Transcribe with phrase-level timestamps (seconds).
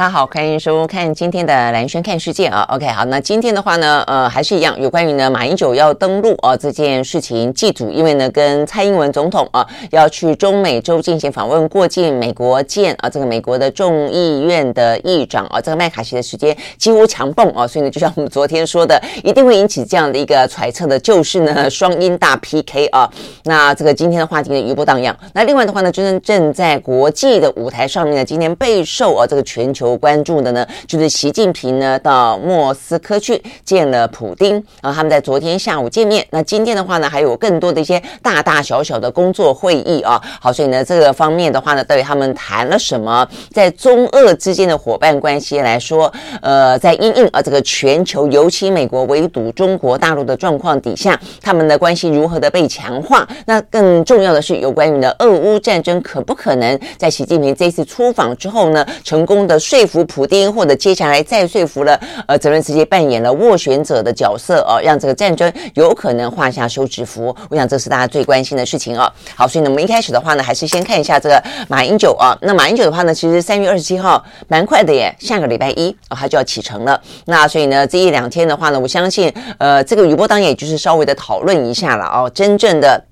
[0.00, 2.66] 大家好，欢迎收看今天的蓝轩看世界啊。
[2.70, 23.06] OK，好，那今天的话呢，呃，还是一样有关于呢马英九要登陆啊这件事情祭祖，因为呢跟蔡英文总统啊要去中美洲进行访问，过境美国见啊这个美国的众议院的议长啊，这个麦卡锡的时间几乎强蹦啊，所以呢，就像我们昨天说的，一定会引起这样的一个揣测的，就是呢双英大 PK 啊。
[23.44, 25.14] 那这个今天的话题呢余波荡漾。
[25.34, 29.89] 那另外的话呢，真正正在国际的舞台上面呢，今天备受啊这个全球。
[29.96, 36.26] 关注的呢，就是习近平呢到莫斯科去见了普丁，然后他们在昨天下午见面。
[36.30, 40.20] 那今天的话呢，还有更多的一些大大小小的工作会议啊。
[40.40, 43.26] 好，所以呢，这个方面的话呢，到底他们谈了什么？
[43.52, 53.26] 在中俄之间的伙伴关系来说，呃，在因应啊这个全球，尤其美国围堵中国大陆的状况底下，他们的关系如何的被强化？
[53.46, 67.34] 那更重要的是，有关于呢俄乌战争可不可能在习近平这次出访之后呢，成功的说说服普丁，或者接下来再说服了呃泽连斯基扮演了斡旋者的角色哦，让这个战争有可能画下休止符。
[67.48, 69.10] 我想这是大家最关心的事情哦。
[69.34, 72.36] 好，所以呢，我们一开始的话呢，还是先看一下这个马英九啊。
[72.42, 77.00] 那马英九的话呢，其实三月二十七号蛮快的耶，下个礼拜一啊，他就要启程了。
[77.24, 83.02] 那所以呢，这一两天的话呢，我相信呃，这个余波当然也就是稍微的讨论一下了哦，真正的。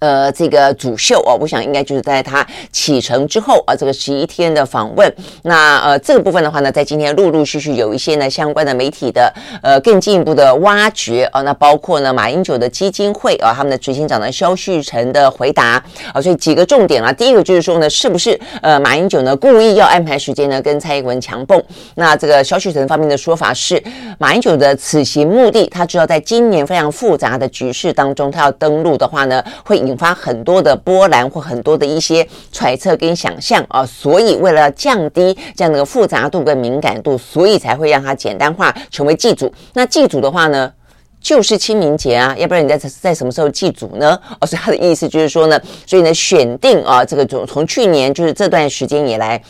[0.00, 5.14] 呃，这个主秀哦，我想应该就是在他启程之后啊，这个十一天的访问。
[5.42, 9.30] 那呃，这个部分的话呢，在今天陆陆续续有一些呢相关的媒体的
[9.62, 15.82] 呃更进一步的挖掘啊，那包括呢马英九的基金会啊，他们的执行长的萧旭晨的回答
[16.14, 21.62] 啊，所以几个重点啊，第一个就是说呢，是不是呃马英九呢故意要安排时间呢跟蔡英文强蹦？
[21.96, 23.82] 那这个萧旭晨方面的说法是，
[24.18, 29.89] 马英九的此行目的，他知道在今年非常复杂的局势当中，他要登陆的话呢，会。
[29.90, 39.52] 引发很多的波澜或很多的一些揣测跟想象啊，所以为了降低这样的复杂度跟敏感度，所以才会让它简单化成为祭祖。
[39.74, 40.72] 那祭祖的话呢，
[41.20, 44.18] 就是清明节啊，要不然你在在什么时候祭祖呢？
[44.40, 49.42] 哦，所以他的意思就是说呢，所以呢选定啊这个从从去年就是这段时间以来。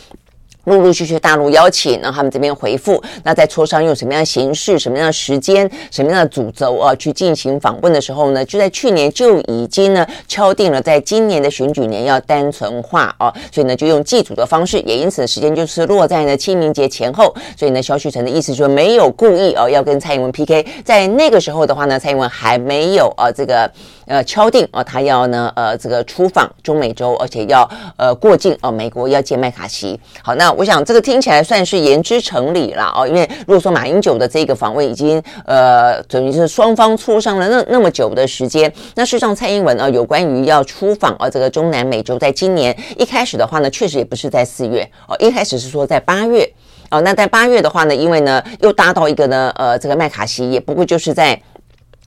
[0.70, 23.70] 陆陆续续大陆邀请，然后他们这边回复，那在磋商用什么样的形式、什么样的时间、什么样的主轴啊去进行访问的时候呢，就在去年就已经呢敲定了，在今年的选举年要单纯化啊，所以呢就用祭祖的方式，也因此时间就是落在呢清明节前后，所以呢萧旭岑的意思就是没有故意啊要跟蔡英文 PK，在那个时候的话呢，蔡英文还没有啊这个。
[24.06, 30.00] 呃，敲定哦，他要呢，呃，这个出访中美洲，而且要呃过境哦，美国要见麦卡锡。
[30.20, 46.46] 好，那我想这个听起来算是言之成理了哦，因为如果说马英九的这个访问已经呃等于是双方磋商了那那么久的时间，那事实上蔡英文啊有关于要出访啊这个中南美洲，在今年一开始的话呢，确实也不是在四月哦，一开始是说在八月
[46.90, 51.40] 哦，那在八月的话呢，因为呢又搭到一个呢呃这个麦卡锡，也不过就是在。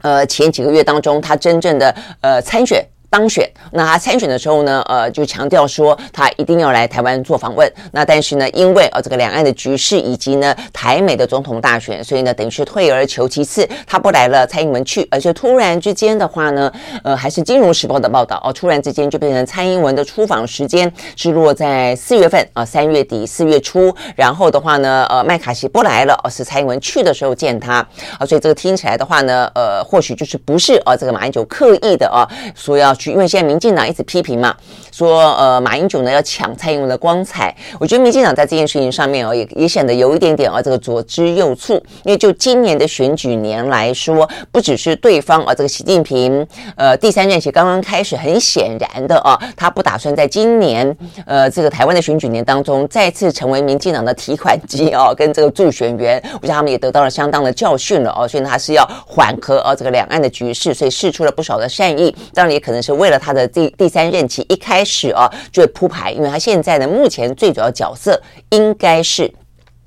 [0.03, 2.86] 呃，前几个月当中，他真正的呃参选。
[3.13, 7.72] 当选，那他参选的时候呢，呃，就强调说他一定要来台湾做访问。
[7.91, 15.07] 那但是呢，因为呃这个两岸的局势以及呢台美的总统大选，所以呢等于是退而求其次，他不来了，蔡英文去。
[15.12, 23.95] 而且突然之间的话呢，呃，还是《金融时报》的报道哦，突然之间就变成蔡英文的出访时间是落在四月份啊，三月底四月初。
[24.16, 27.88] 然后的话呢，呃，麦卡锡不来了，而是蔡英文去的时候见他
[28.18, 28.25] 啊。
[28.25, 32.25] 所以这个听起来的话呢，呃，或许就是不是啊这个马英九刻意的啊
[32.56, 32.91] 说要。
[33.12, 34.56] 因为现在民进党一直批评嘛，
[34.94, 41.74] 说呃马英九呢要抢蔡英文的光彩，我觉得民进党在这件事情上面哦也也显得有一点点啊这个左支右绌，
[42.06, 50.95] 因为就今年的选举年来说，不只是对方啊这个习近平呃第三任期刚刚开始，很显然的啊他不打算在今年
[51.25, 62.94] 呃这个台湾的选举年当中再次成为民进党的提款机啊跟这个助选员，我想他们也得到了相当的教训了哦，所以他是要缓和啊这个两岸的局势，所以试出了不少的善意，当然也可能是。
[62.94, 69.33] 为了他的第第三任期一开开始啊，就会铺排，因为他现在的目前最主要角色应该是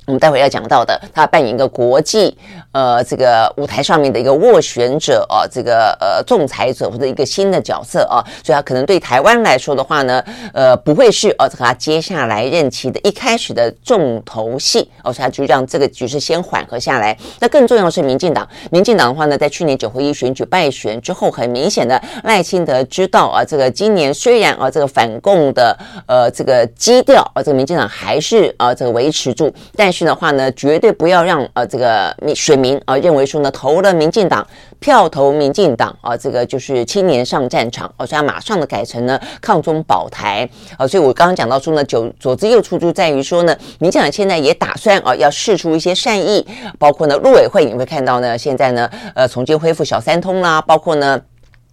[0.07, 2.37] 我们待会要讲到的，他扮演一个国际
[2.71, 10.23] 呃这个舞台上面的一个斡旋者啊，这个呃仲裁者或者一个新的角色啊，所以他可能对台湾来说的话呢，
[10.55, 17.17] 呃不会是呃他接下来任期的一开始的重头戏，哦，所以他就让这个局势先缓和下来。
[17.41, 25.77] 那更重要的是民进党，民进党的话呢，在去年九合一选举败选之后，很明显的赖清德知道啊，这个今年虽然啊这个反共的
[26.07, 29.93] 呃这个基调啊，这个民进党还是啊这个维持住，但。
[29.97, 34.47] 是的话呢，绝对不要让呃这个民选民啊认为说呢，投了民进党
[34.79, 40.47] 票投民进党啊，这个就是青年上战场，而、啊、所以马上的改成呢抗中保台
[40.77, 40.87] 啊。
[40.87, 46.47] 所以我刚刚讲到说呢，左左支右絀就在于说呢，民进党现在也打算啊要释出一些善意，
[46.79, 51.19] 包括呢陆委会你会看到呢，现在呢呃重新恢复小三通啦，包括呢。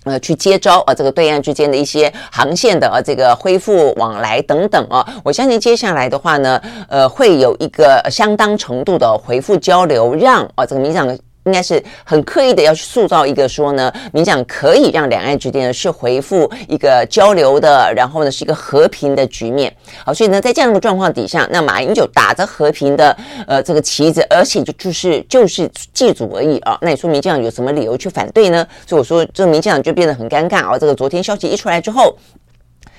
[0.03, 11.07] 呃，去接招啊，这个对岸之间的一些航线的啊，这个恢复往来等等啊，我相信接下来的话呢，呃，会有一个相当程度的回复交流，让啊这个民商
[11.45, 19.75] 应该是很刻意的要去塑造一个说呢，民进党可以让两岸之间呢是回复一个交流的，然后呢是一个和平的局面。
[20.05, 23.15] 好，所以呢在这样的状况底下，那马英九打着和平的
[23.47, 26.77] 呃这个旗子，而且就就是就是祭祖而已啊。
[26.81, 28.65] 那你说民进有什么理由去反对呢？
[28.87, 30.77] 所以我说这个民进党就变得很尴尬啊。
[30.77, 32.15] 这个昨天消息一出来之后。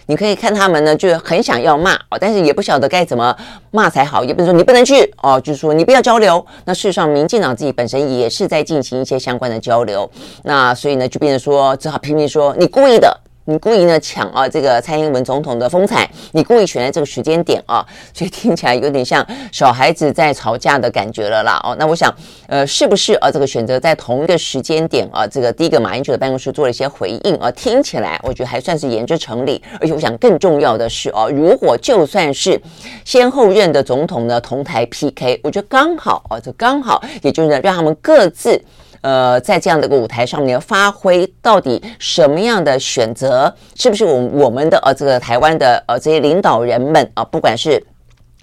[0.07, 3.35] 你可以看他们呢，就很想要骂哦，但是也不晓得该怎么
[3.71, 4.25] 骂才好。
[4.25, 6.45] 也不是说你不能去哦，就是说你不要交流。
[6.65, 10.11] 那事实上，民进党自己本身也是在进行一些相关的交流。
[10.43, 13.21] 那所以呢，就变成说，只好拼命说你故意的。
[13.47, 21.77] 你故意呢抢啊这个蔡英文总统的风采，你故意选在这个时间点啊， 所以听起来有点像小孩子在吵架的感觉了啦哦。
[21.79, 22.11] 那我想，
[22.47, 29.63] 呃，是不是啊这个选择在同一个时间点啊，这个第一个马英九的办公室做了一些回应啊，听起来我觉得还算是言之成立。
[29.79, 32.59] 而且我想更重要的是哦，如果就算是
[33.05, 38.59] 先后任的总统呢同台 PK，我觉得刚好啊，这刚好也就是让他们各自。
[39.05, 47.85] 呃，在这样的一个舞台上面发挥，到底什么样的选择，是不是我我们的呃这个台湾的呃这些领导人们啊，不管是。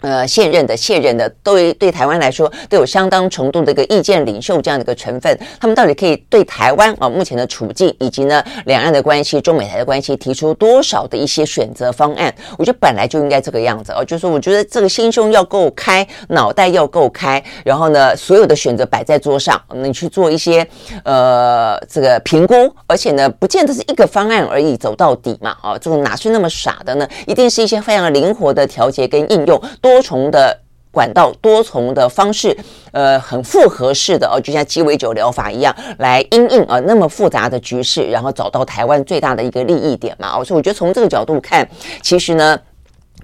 [0.02, 5.38] 呃，现任的、卸任的，都对台湾来说都有相当程度的一个意见领袖这样的一个成分。
[5.60, 12.34] 他们到底可以对台湾啊目前的处境，以及呢两岸的关系、中美台的关系，提出多少的一些选择方案？
[12.58, 20.66] 我觉得本来就应该这个样子哦，就是我觉得这个心胸要够开，脑袋要够开，然后呢，所有的选择摆在桌上，你去做一些
[21.04, 27.08] 呃这个评估，而且呢，不见得是一个方案而已，走到底嘛，哦，这个哪是那么傻的呢？
[27.28, 29.62] 一定是一些非常灵活的调节跟应用。
[29.92, 30.58] 多重的
[30.90, 32.56] 管道，多重的方式，
[32.94, 40.42] 呃，很复合式的哦，就像鸡尾酒疗法一样，来因应啊那么复杂的局势，然后找到台湾最大的一个利益点嘛。
[40.44, 41.68] 所以我觉得从这个角度看，
[42.02, 42.58] 其实呢。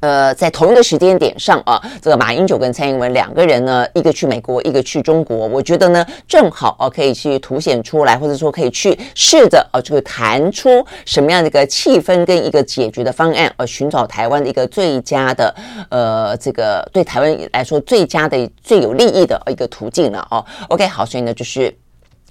[0.07, 15.54] 呃，在同一个时间点上啊，这个马英九跟蔡英文两个人呢，一个去美国，一个去中国，我觉得呢，正好啊，可以去凸显出来，或者说可以去试着啊，这个谈出什么样的一个气氛跟一个解决的方案，而寻找台湾的一个最佳的
[15.89, 20.45] 呃，这个对台湾来说最佳的最有利益的一个途径了哦。
[20.69, 21.75] OK，好，所以呢，就是。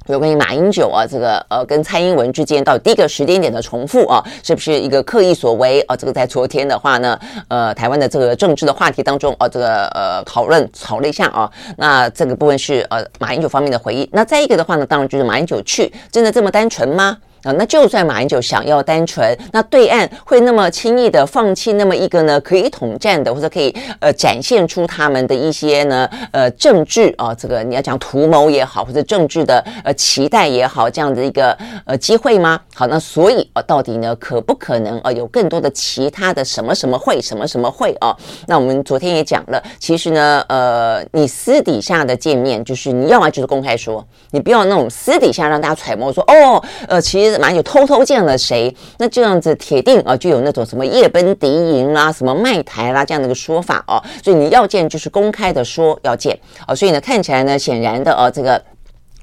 [0.09, 5.97] 有关于马英九啊，这个呃跟蔡英文之间到第一个时间点的重复啊，是不是一个刻意所为啊？
[5.97, 7.19] 这个在昨天的话呢，
[7.49, 11.51] 呃，台湾的这个政治的话题当中啊，这个呃讨论吵了一下啊。
[11.77, 14.09] 那这个部分是呃马英九方面的回忆。
[14.13, 17.17] 那再一个的话呢，当然就是马英九去真的这么单纯吗？
[17.47, 32.61] 啊，那就算马英九想要单纯，那对岸会那么轻易的放弃那么一个呢可以统战的，或者可以呃展现出他们的一些呢呃政治啊，这个你要讲图谋也好，或者政治的呃期待也好，这样的一个呃机会吗？
[32.75, 38.17] 好，那所以啊，到底呢可不可能啊有更多的其他的什么什么会什么什么会啊？
[38.49, 47.36] 那我们昨天也讲了，其实呢呃你私底下的见面，就是你要么就是公开说，你不要那种私底下让大家揣摩说哦呃其实。
[47.39, 48.75] 马英九偷偷见了谁？
[48.99, 54.03] 那这样子铁定啊，就有那种什么夜奔敌营啦、什么卖台啦这样的一个说法哦。
[54.23, 56.75] 所以你要见就是公开的说要见啊。
[56.75, 58.63] 所以呢，看起来呢，显然的哦，这个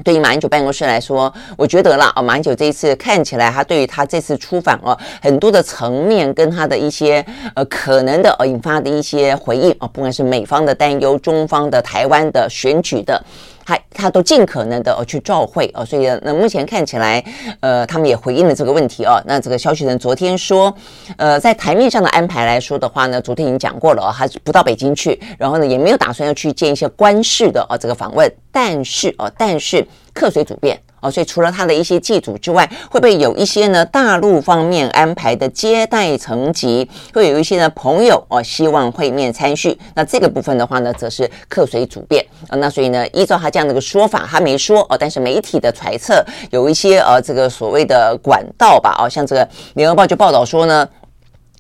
[0.04, 7.24] 对于马英九办公室来说，我觉得啦啊，马英九这一次看起来，他对于他这次出访哦，很多的层面跟他的一些
[7.56, 13.24] 呃可能的呃引发的一些回应啊，不管是美方的担忧、中方的、台湾的选举的。
[13.66, 17.24] 他他都尽可能的去照会哦，所以那目前看起来，
[17.60, 19.22] 呃，他们也回应了这个问题哦。
[19.26, 20.74] 那这个消息人昨天说，
[21.18, 30.80] 呃，在台面上的安排来说的话呢，昨天已经讲过了哦，他不到北京去，然后呢也没有打算要去见一些官式的哦这个访问，但是哦，但是客随主便。
[31.04, 39.78] 哦，所以除了他的一些祭祖之外，会不会有一些呢大陆方面安排的接待层级，会有一些呢朋友哦希望会面参叙？
[39.94, 42.56] 那这个部分的话呢，则是客随主便啊。
[42.56, 50.88] 那所以呢，依照他这样的一个说法，他没说哦，但是媒体的揣测有一些呃这个所谓的管道吧，哦，像这个《联合报》就报道说呢。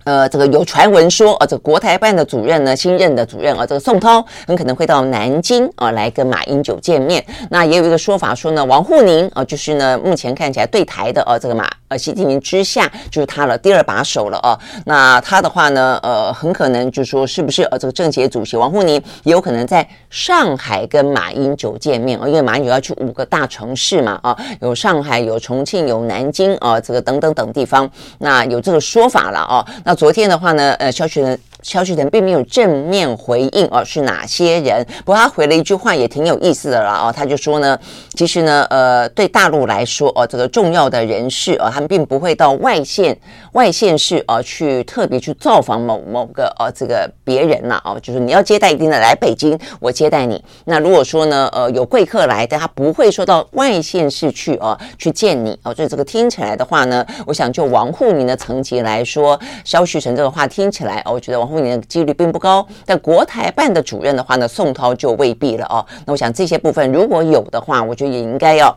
[0.03, 7.23] 呃，这个有传闻说，呃，这个国台办的主任呢，新任的主任啊，这个宋涛很可能会到南京啊来跟马英九见面。
[7.49, 14.57] 那也有一个说法说呢，王沪宁啊，就是呢目前看起来对台的呃这个马习近平之下就是他了，第二把手了啊。
[14.85, 29.65] 那他的话呢，呃，很可能就说是不是呃这个政协主席王沪宁也有可能在上海跟马英九见面啊，因为马英九要去五个大城市嘛啊，有上海，有重庆，有南京啊，这个等等等地方，那有这个说法了啊。
[29.83, 31.37] 那昨天的话呢，呃，消息呢。
[31.63, 34.85] 肖旭腾并没有正面回应哦，是哪些人？
[35.05, 37.79] 不过他回了一句话也挺有意思的了哦，他就说呢，
[38.15, 43.17] 其实呢，呃，对大陆来说哦，这个重要的人士哦，他们并不会到外县
[43.53, 50.43] 外县市哦去特别去造访某某个哦这个别人呐哦，就是你要接待一定的来北京，我接待你。
[50.65, 61.52] 那如果说呢，呃，有贵客来，但他不会说到外县市去哦去见你哦，所以这个听起来的话呢，我想就王沪宁的层级来说，肖旭晨这个话听起来哦，我觉得王。
[61.53, 65.85] 后年的几率并不高，但国台办的主任的话呢，宋涛就未必了哦。
[66.05, 68.75] 那我想这些部分如果有的话，我觉得也应该要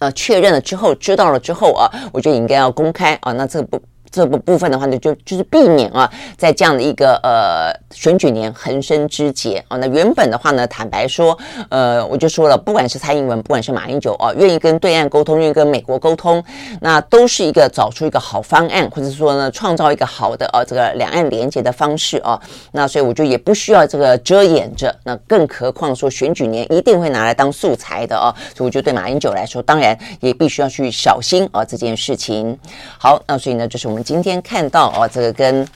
[0.00, 3.32] 呃确认了之后，知道了之后啊，我觉得应该要公开啊。
[3.32, 3.80] 那这不。
[4.10, 9.76] 这个部分的话呢，就就是避免啊，在这样的一个呃选举年横生枝节啊。
[9.76, 11.38] 那原本的话呢，坦白说，
[11.68, 16.42] 呃，我就说了，不管是蔡英文，不管是马英九啊，愿意跟对岸沟通，愿意跟美国沟通，
[16.80, 22.40] 那都是一个找出一个好方案，或者说呢，创造一个好的呃这个两岸连接的方式啊。
[22.72, 28.34] 那所以我觉得也不需要这个遮掩着，那更何况说选举年一定会拿来当素材的啊。
[28.56, 32.58] 所以我觉得对马英九来说，当然也必须要去小心啊这件事情。
[32.98, 33.99] 好，那所以呢，就是我们。
[34.02, 35.66] 今天看到哦，这个跟。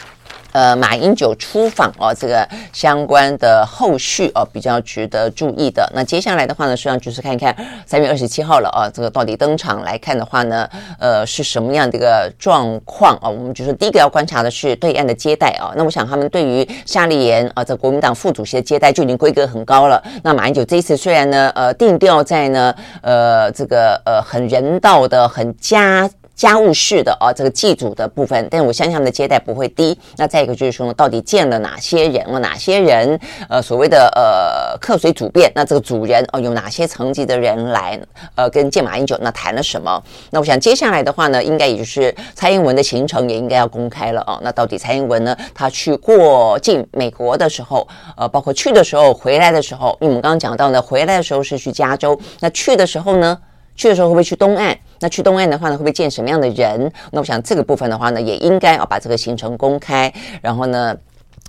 [0.54, 5.90] 呃，马英九出访哦，这个相关的后续哦，比较值得注意的。
[5.92, 7.52] 那接下来的话呢，实际上就是看一看
[7.84, 13.28] 三月二十七号了啊，这个到底登场来看的话呢，呃，是什么样的一个状况啊？
[13.28, 15.74] 我们就是第一个要观察的是对岸的接待啊。
[15.74, 20.00] 那我想他们对于夏立言啊，这国民党副主席的接待就已经规格很高了。
[20.22, 26.08] 那马英九这一次虽然呢，呃，定调在呢，呃，这个呃很人道的、很家。
[26.34, 29.96] 家务事的啊，这个祭祖的部分，但我相信他们的接待不会低。
[30.16, 32.38] 那再一个就是说，到底见了哪些人啊？
[32.38, 33.18] 哪些人？
[33.48, 38.00] 呃，所谓的呃客随主便，那这个主人哦，有哪些层级的人来？
[38.34, 40.02] 呃，跟见马英九那谈了什么？
[40.30, 44.38] 那我想接下来的话呢，应该也就是蔡英文的行程也应该要公开了哦。
[44.42, 47.86] 那到底蔡英文呢，他去过境美国的时候，
[48.16, 53.38] 呃，包括去的时候、回来的时候，因为我们刚刚讲到呢，回来的时候是去加州，那去的时候呢？
[53.76, 54.78] 去的时候会不会去东岸？
[55.04, 56.90] 那去东岸的话呢，会不会见什么样的人？
[57.10, 60.96] 那我想这个部分的话呢，也应该要把这个行程公开，然后呢，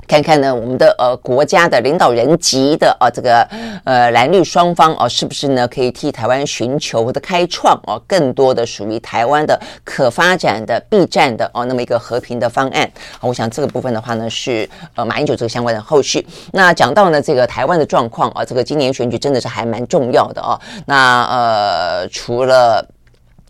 [0.05, 3.47] 看看呢，我们的呃国家的领导人级的啊、这个
[3.85, 12.91] 呃蓝绿双方哦、是不是呢可以替台湾寻求或者开创哦、更多的属于台湾的可发展的避战的哦、那么一个和平的方案？
[13.21, 16.27] 我想这个部分的话呢是呃马英九这个相关的后续。
[16.51, 20.59] 那讲到呢这个台湾的状况啊，这个今年选举真的是还蛮重要的哦。
[20.85, 22.85] 那呃除了。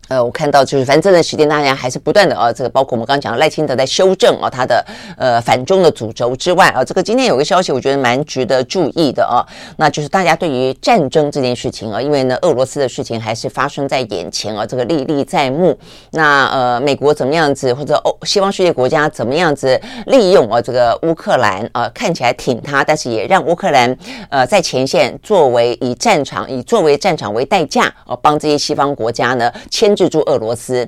[0.08, 4.86] 呃，我看到就是，反正这段时间大家还是不断的啊，这个包括我们刚刚讲的赖清德在修正啊他的
[5.18, 9.42] 呃反中的主轴之外啊，这个今天有个消息，我觉得蛮值得注意的啊，
[9.78, 15.76] 那就是大家对于战争这件事情啊，因为呢俄罗斯的事情还是发生在眼前啊，这个历历在目。
[16.12, 23.98] 那呃美国怎么样子，或者欧西方世界国家怎么样子利用啊这个乌克兰啊，看起来挺他，但是也让乌克兰
[24.30, 30.88] 呃在前线作为以战场以作为战场为代价啊，帮这些西方国家呢牵制住俄罗斯，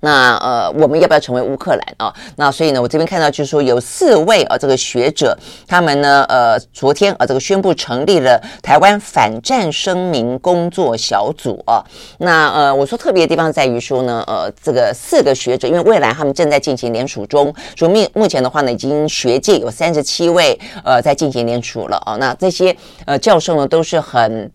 [0.00, 2.12] 那呃，我们要不要成为乌克兰啊？
[2.36, 5.36] 那所以呢，我这边看到就是说有四位啊，这个学者
[5.66, 11.82] 他们呢，呃，昨天啊，这个宣布成立了台湾反战声明工作小组啊。
[12.18, 22.16] 那呃，我说特别的地方在于说呢，呃，这个四个学者，因为未来他们正在进行联署中，说目目前的话呢，已经学界有三十七位呃在进行联署了啊。
[22.16, 22.76] 那这些
[23.06, 24.50] 呃教授呢，都是很。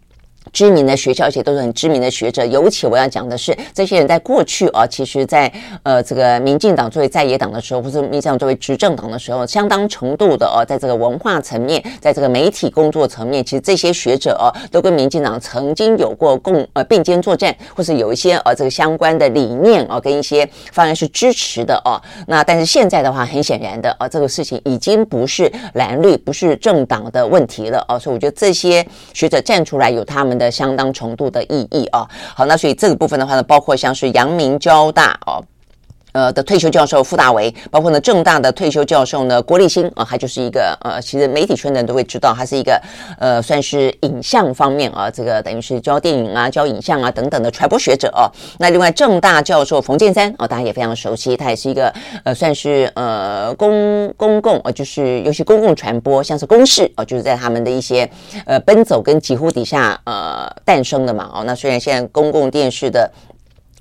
[0.51, 2.45] 知名的学校，而且都是很知名的学者。
[2.45, 5.51] 尤其我要讲的是，这些人在过去啊，其实在
[5.83, 27.99] 呃这个民进党作为在野党的时候，或者民进党作为执政党的时候，相当程度的哦、在这个文化层面，在这个媒体工作层面，其实这些学者哦、都跟民进党曾经有过共呃并肩作战，或是有一些呃、这个相关的理念啊，跟一些方案是支持的哦、那但是现在的话，很显然的啊，这个事情已经不是蓝绿，不是政党的问题了哦、啊。
[27.99, 30.38] 所以我觉得这些学者站出来有他们。
[30.39, 32.09] 的相当程度的意义啊。
[32.33, 35.43] 好，那所以这个部分的话呢，包括像是阳明交大哦。
[36.11, 42.81] 呃的退休教授傅大为，包括呢政大的退休教授呢郭立新啊，他就是一个呃，其实媒体圈的人都会知道，他是一个
[43.19, 48.25] 呃，算是影像方面啊，这个等于是教电影啊、教影像啊等等的传播学者哦、
[48.59, 58.09] 那另外政大教授冯建三啊，大家也非常熟悉，他也是一个呃，算是呃公公共呃，就是尤其公共传播，像是公视啊，就是在他们的一些
[58.45, 61.43] 呃奔走跟疾呼底下呃诞生的嘛哦。
[61.45, 63.09] 那虽然现在公共电视的。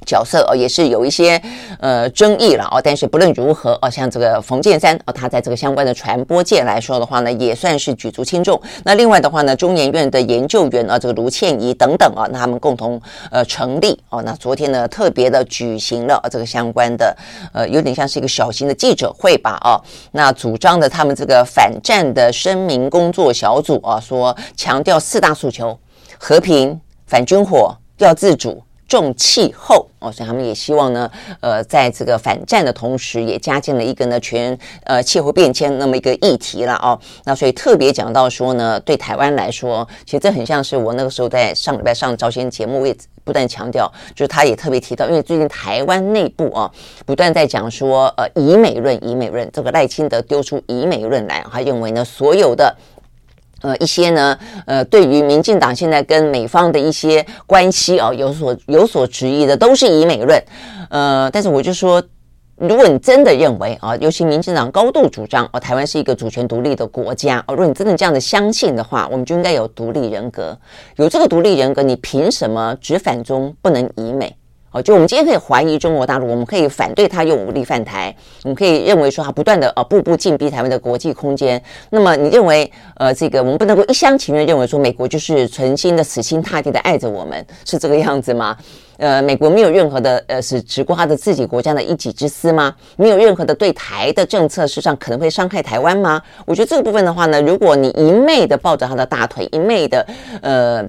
[0.09, 1.41] 角色哦，也是有一些
[1.79, 8.59] 呃争议了哦，但是不论如何哦，像这个冯建山哦，他在这个相关的传播界来说的话呢，也算是举足轻重。
[8.85, 12.99] 那另外的话呢，中研院的研究员啊，这个卢倩怡等等啊，那他们共同
[13.31, 17.15] 呃成立哦，那昨天呢特别的举行了这个相关的
[17.53, 19.77] 呃，有点像是一个小型的记者会吧哦，
[20.13, 25.79] 那主张的他们这个反战的声明工作小组啊，说强调四大诉求：
[26.19, 28.63] 和平、反军火、要自主。
[28.89, 36.99] 重气候哦，所以他们也希望呢，呃，在这个反战的同时，也加进了一个呢全呃气候变迁那么一个议题了哦。
[37.25, 46.71] 那所以特别讲到说呢，对台湾来说，其实这很像是我那个时候在上礼拜上早先节目，也不断强调，就是他也特别提到，因为最近台湾内部啊，
[47.05, 52.75] 不断在讲说，呃，以美论，以美论，这个赖清德丢出以美论来，他认为呢，所有的。
[53.61, 60.41] 呃，一些呢，呃，对于民进党现在跟美方的一些关系啊，有所有所质疑的，都是以美论。
[60.91, 62.03] 呃，但是我就说，
[62.57, 70.57] 如果你真的认为啊，尤其民进党高度主张哦，台湾是一个主权独立的国家哦，如果你真的这样的相信的话，我们就应该有独立人格。
[70.97, 74.38] 有这个独立人格，你凭什么只反中不能以美？
[74.71, 81.63] 哦，就我们今天可以怀疑中国大陆，我们可以反对他用武力犯台，我们可以认为说他不断的呃步步进逼台湾的国际空间。
[81.89, 88.55] 那么你认为呃这个我们不能够一厢情愿认为说美国就是存心的死心塌地的爱着我们，是这个样子吗？
[88.99, 92.75] 呃，美国没有任何的呃是只顾他的自己国家的一己之私吗？
[92.97, 96.21] 没有任何的对台的政策，事实上可能会伤害台湾吗？
[96.45, 100.07] 我觉得这个部分的话呢，如果你一昧的抱着他的大腿，一昧的
[100.43, 100.87] 呃。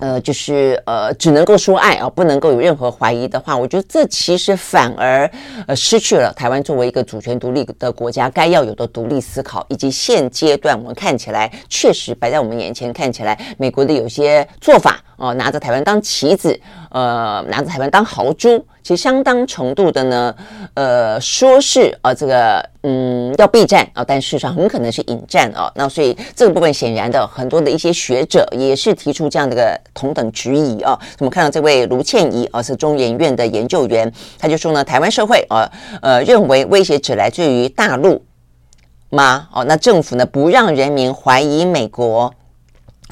[0.00, 5.30] 呃，就是呃，只能够说爱啊，不能够有任何怀疑的话，我觉得这其实反而
[5.66, 16.58] 呃失去了台湾作为一个主权独立的国家该要有的独立思考，以及现阶段我们看起来确实摆在我们眼前，看起来美国的有些做法哦、拿着台湾当棋子，
[16.90, 18.64] 呃，拿着台湾当豪猪。
[18.82, 20.34] 其实相当程度的呢，
[20.72, 25.70] 呃，说是啊，这个嗯要避战啊，但事实上很可能是引战啊。
[25.74, 30.98] 那所以这个部分显然的，很多的一些学者也是提出这样的一个同等质疑啊。
[31.18, 38.24] 我们看到这位卢倩怡啊，是中研院的研究员，他就说呢，台湾社会啊，呃，认为威胁只来自于大陆
[39.10, 39.46] 吗？
[39.52, 42.32] 哦，那政府呢不让人民怀疑美国，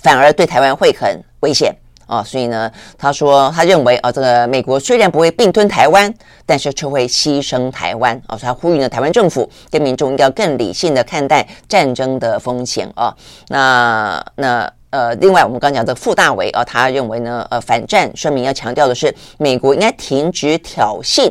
[0.03, 1.77] 反而对台湾会很危险。
[2.09, 6.13] 啊、所以呢，他说他认为啊，这个美国虽然不会并吞台湾，
[6.47, 8.21] 但是却会牺牲台湾。
[8.27, 12.91] 啊、他呼吁呢，台湾政府跟民众要更理性的看待战争的风险。
[12.97, 13.15] 啊、
[13.49, 21.31] 那那呃，另外我们刚讲的傅大为啊，他认为呢，呃，反战声明要强调的是，美国应该停止挑衅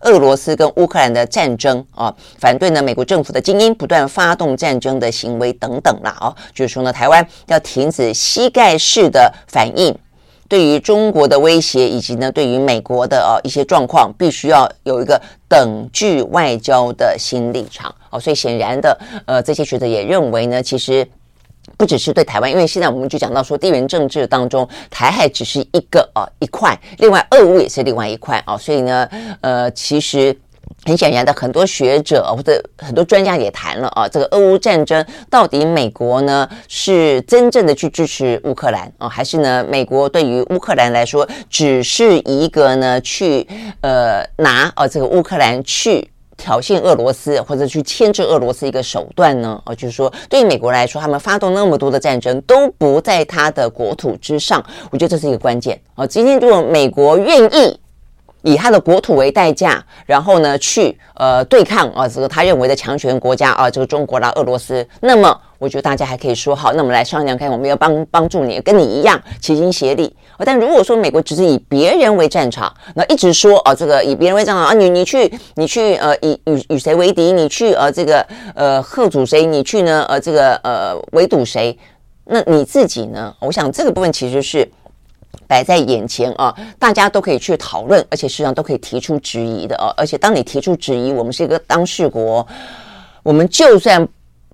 [0.00, 1.86] 俄罗斯跟乌克兰的战争。
[1.94, 6.16] 啊、反对呢美国政府的精英不断发动战争的行为等等啦。
[6.18, 9.96] 啊、哦，就是说呢，台湾要停止膝盖式的反应。
[10.48, 18.20] 对于中国的威胁，以及呢，对于美国的呃一些状况，必须要有一个等距外交的新立场哦。
[18.20, 21.06] 所以显然的，呃，这些学者也认为呢，其实
[21.76, 28.56] 不只是对台湾，因为现在我们就讲到说，地缘政治当中，台海只是一个呃一块，另外俄乌也是另外一块啊。
[28.56, 29.08] 所以呢，
[29.40, 30.36] 呃，其实。
[30.86, 43.44] 很显然的，很多学者或者很多专家也谈了啊，这个俄乌战争到底美国呢是真正的去支持乌克兰啊，还是呢美国对于乌克兰来说只是一个呢去
[43.80, 49.60] 呃拿啊这个乌克兰去挑衅俄罗斯或者去牵制俄罗斯一个手段呢？
[49.66, 56.06] 哦，就是说对于美国来说，他们发动那么多的战争都不在他的国土之上，我觉得这是一个关键啊。
[56.06, 57.76] 今天如果美国愿意。
[58.46, 64.86] 以他的国土为代价，然后呢，去呃对抗啊这个他认为的强权国家啊，这个中国啦、俄罗斯。
[65.00, 70.14] 那么，我觉得大家还可以说好，那我们来商量看，我们要帮帮助你，跟你一样齐心协力。
[70.44, 77.32] 但如果说美国只是以别人为战场，那一直说啊，这个以别人为战场啊，你你去你去呃以与与谁为敌？
[77.32, 79.44] 你去呃这个呃贺阻谁？
[79.44, 81.76] 你去呢呃这个呃围堵谁？
[82.26, 83.34] 那你自己呢？
[83.40, 84.70] 我想这个部分其实是。
[85.48, 89.92] 摆在眼前啊，大家都可以去讨论，而且实际上都可以提出质疑的啊。
[89.96, 92.46] 而且当你提出质疑，我们是一个当事国，
[93.22, 94.06] 我们就算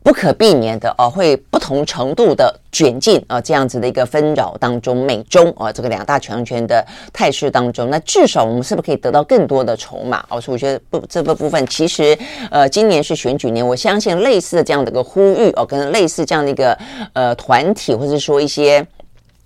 [0.03, 10.25] 不可避免的哦，会不同程度的卷进啊这样子的一个纷扰当中，美中啊这个两大强权的态势当中，那至少我们是不是可以得到更多的筹码？
[10.29, 12.19] 哦，所以我觉得不这个部分其实
[12.51, 16.77] 呃今年是选举年，我相信类似的这样的一个呼吁哦，跟类似这样的一个
[17.13, 18.85] 呃团体或者说一些。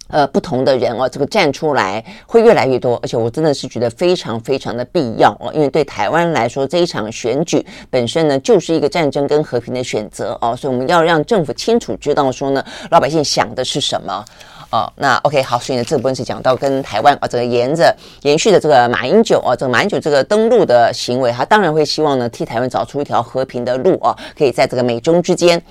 [0.09, 14.25] 呃，不同的人哦，这个站出来会越来越多，而且我真的是觉得非常非常的必要哦，因为对台湾来说，这一场选举本身呢，就是一个战争跟和平的选择哦，所以我们要让政府清楚知道说呢，老百姓想的是什么。
[14.71, 25.63] 哦，那 OK 好，所以呢，这部分是讲到跟台湾啊、这个沿着延续的这个马英九啊、这个马英九这个登陆的行为，他当然会希望呢，替台湾找出一条和平的路啊、哦，可以在这个美中之间，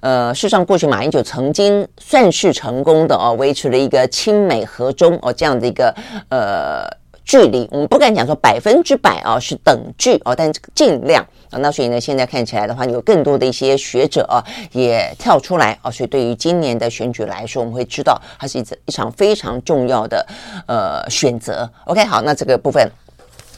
[0.00, 5.94] 呃，事实上过去马英九曾经算是成功的哦，维持了一个亲美和中哦这样的一个
[6.28, 6.88] 呃
[7.24, 11.58] 距离，我们不敢讲说百分之百啊是等距哦，但这个尽量啊。
[11.58, 20.26] 那所以呢，现在看起来的话，有更多的一些学者啊，也跳出来啊，所以对于今年的选举来说，我们会知道它是一一场非常重要的
[20.66, 21.68] 呃选择。
[21.86, 22.90] OK，好，那这个部分。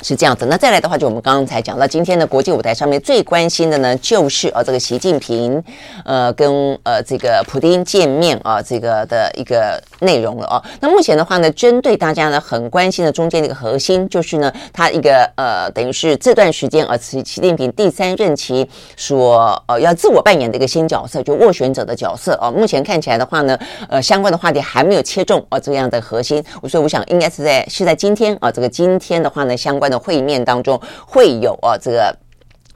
[0.02, 5.60] 是这样子，那再来的话，就我们刚刚才讲到，今天的国际舞台上面最关心的呢，就是呃这个习近平，
[6.04, 10.62] 呃跟呃这个普丁见面啊，这个的一个内容了哦。
[10.80, 22.50] 那目前的话呢，针对大家呢很关心的中间的一个核心，就是呢，他一个呃等于是这段时间啊，习习近平第三任期所呃要自我扮演的一个新角色，就斡旋者的角色啊。
[22.50, 29.86] 目前看起来的话呢，呃相关的话题还没有切中啊这样的核心，所以我想应该是在是在今天啊，这个今天的话呢，相关。
[29.86, 32.12] 的会面当中会有啊，这个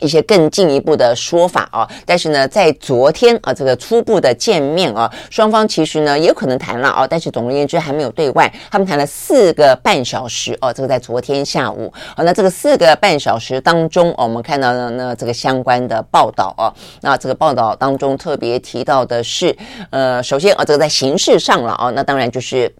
[0.01, 8.53] 一些更进一步的说法啊，但是呢，在昨天啊，这个初步的见面啊，双方其实呢也可能谈了啊，但是总而言之还没有对外。
[8.71, 11.93] 他们谈了四个半小时哦，这个在昨天下午。
[12.17, 19.57] 好，那这个四个半小时当中，我们看到了呢这个相关的报道啊，那这个报道当中特别提到的是，
[19.91, 22.73] 呃，首先啊，这个在形式上了啊，那当然就是。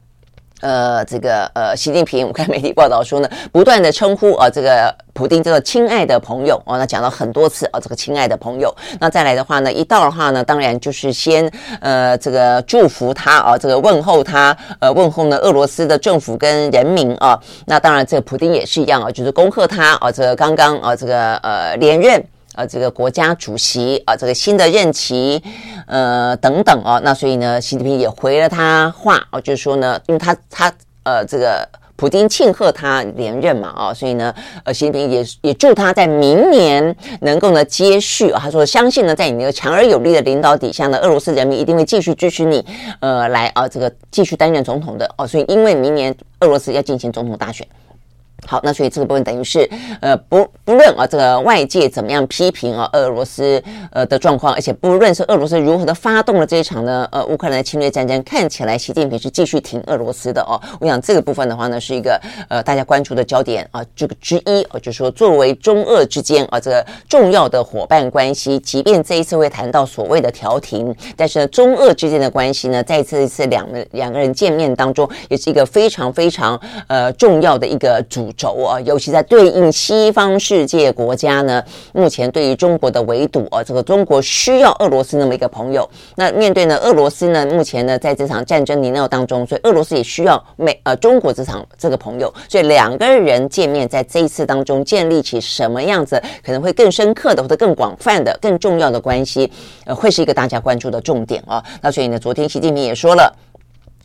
[0.61, 8.75] 呃，这个呃，习近平，我看媒体报道说呢， 不断的称呼啊，这个普丁这个亲爱的朋友哦，那讲了很多次啊，这个亲爱的朋友。
[8.99, 17.39] 那再来的话呢，一到的话呢，当然就是先呃，这个祝福他啊，这个问候他，呃，问候呢俄罗斯的政府跟人民啊。
[17.67, 22.23] 那当然，这个普丁也是一样啊，就是恭贺他啊，这个刚刚啊，这个呃连任。
[22.55, 25.43] 啊，这个国家主席啊，这个新的任期，
[25.87, 30.73] 呃，等等啊，那所以呢，习近平也回了他话啊，就是说呢，因为他他
[31.05, 34.35] 呃，这个普京庆贺他连任嘛啊，所以呢，
[34.65, 42.65] 呃，习近平也也祝他在明年能够呢接续啊，他说相信呢，在你那个强而有力的领导底下呢，俄罗斯人民一定会继续支持你，
[43.01, 47.67] 呃，来啊，这个继续担任总统的哦，所以因为明年俄罗斯要进行总统大选。
[48.51, 60.61] 好，那所以这个部分等于是，呃，不不论啊，这个外界怎么样批评啊，俄罗斯呃的状况，而且不论是俄罗斯如何的发动了这一场呢，呃，乌克兰的侵略战争，看起来习近平是继续挺俄罗斯的哦。
[60.81, 78.29] 我想这个部分的话呢，是一个呃大家关注的焦点啊，这个之一哦，就是说作为中俄之间啊这个重要的伙伴关系，即便这一次会谈到所谓的调停，但是呢，中俄之间的关系呢，在这一次两个两个人见面当中，也是一个非常非常呃重要的一个主。
[78.41, 85.87] 轴啊，尤其在对应西方世界国家呢，目前对于中国的围堵啊，这个中国需要俄罗斯那么一个朋友。
[86.17, 92.33] 那面对呢，俄罗斯呢，目前呢，在这场战争泥淖当中，所以俄罗斯也需要美呃中国这场这个朋友。
[92.49, 99.53] 所以两个人见面，在这一次当中建立起什么样子可能会更深刻的或者更广泛的、更重要的关系，
[99.85, 101.63] 呃，会是一个大家关注的重点啊。
[101.83, 103.31] 那所以呢，昨天习近平也说了。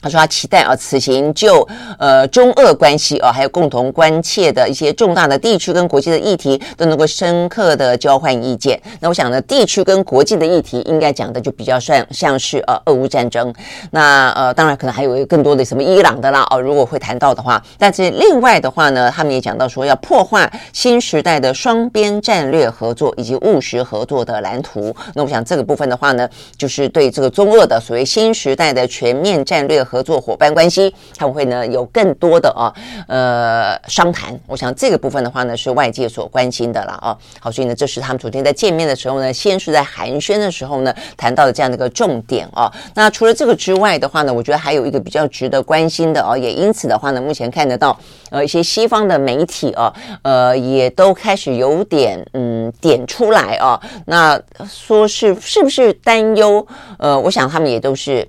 [0.05, 8.79] 他说他期待啊，此行就呃中俄关系啊，还有共同关切的一些重大的地区跟国际的议题，都能够深刻的交换意见。
[8.99, 13.51] 那我想呢，地区跟国际的议题应该讲的就比较算像是呃俄乌战争。
[13.89, 17.59] 那呃当然可能还有更多的什么伊朗的啦哦，如果会谈到的话。
[17.79, 24.95] 但是另外的话呢，他们也讲到说要破坏新时代的双边战略合作以及务实合作的蓝图。
[25.15, 32.67] 那我想这个部分的话呢，就是对这个中俄的所谓新时代的全面战略合合作伙伴关系，他们会呢有更多的啊
[33.07, 34.37] 呃商谈。
[34.45, 37.17] 我想这个部分的话呢是外界所关心的了啊。
[37.39, 42.69] 好，所以呢这是他们昨天在见面的时候呢，先是在寒暄的时候呢谈到的这样的一个重点啊。
[42.93, 47.97] 那除了这个之外的话呢，我觉得还有一个比较值得关心的啊，也因此的话呢，目前看得到
[48.31, 53.79] 呃一些西方的媒体啊，呃也都开始有点嗯点出来啊。
[54.07, 54.37] 那
[54.69, 56.67] 说是是不是担忧？
[56.99, 58.27] 呃，我想他们也都是。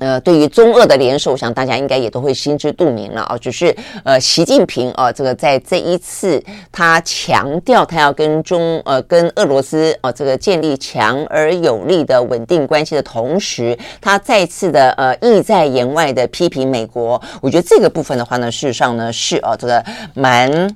[0.00, 3.38] 呃，对于中俄的联手，我想大家应该也都会心知肚明了啊。
[3.38, 17.20] 只是呃，习近平啊，这个在这一次他强调他要跟中呃跟俄罗斯啊这个建立强而有力的稳定关系的同时，他再次的呃意在言外的批评美国。
[17.40, 19.84] 我觉得这个部分的话呢，事实上呢是啊这个
[20.14, 20.74] 蛮。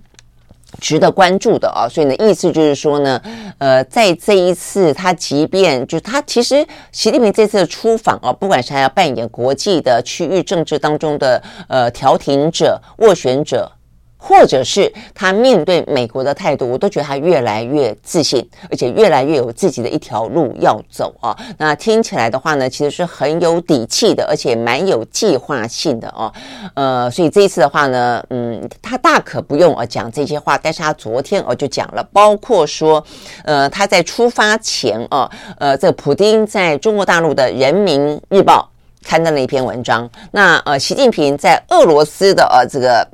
[0.85, 3.19] 值得关注的啊，所以呢，意思就是说呢，
[3.57, 13.73] 呃，在这一次，他即便就他其实习近平这次的出访啊，不管是他要扮演国际的区域政治当中的呃调停者、斡旋者。
[14.27, 21.37] 或者是他面对美国的态度，我都觉得他越来越自信，而且越来越有自己的一条路要走啊。
[21.59, 26.33] 那听起来的话呢，其实是很有底气的，而且蛮有计划性的哦。
[26.73, 33.05] 呃，所以这一次的话呢，嗯，他大可不用啊讲这些话，但是他昨天哦就讲了，包括说，
[33.45, 38.71] 呃，他在出发前啊，呃，这个普丁在中国大陆的人民日报
[39.05, 43.07] 刊登了一篇文章，那呃，习近平在俄罗斯的呃这个。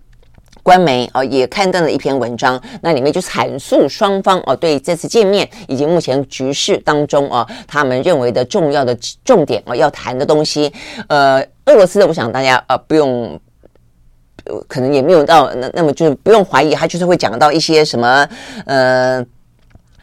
[0.63, 10.73] 官媒啊也刊登了一篇文章，那里面就阐述双方哦对这次见面以及目前局势当中啊他们认为的重要的重点啊要谈的东西。
[11.09, 13.39] 呃，俄罗斯的，我想大家啊不用，
[14.69, 18.29] 可能也没有到那那么就是不用怀疑，他就是会讲到一些什么
[18.67, 19.25] 呃。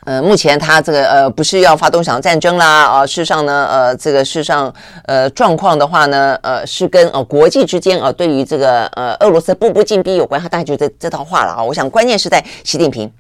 [0.08, 11.62] 呃，目前他这个呃不是要发动一场战争啦啊，事实上呢，呃，这个事实上呃状况的话呢，呃是跟呃国际之间啊、对于这个呃俄罗斯步步进逼有关，他大概就这这套话了啊。
[11.62, 13.12] 我想关键是在习近平，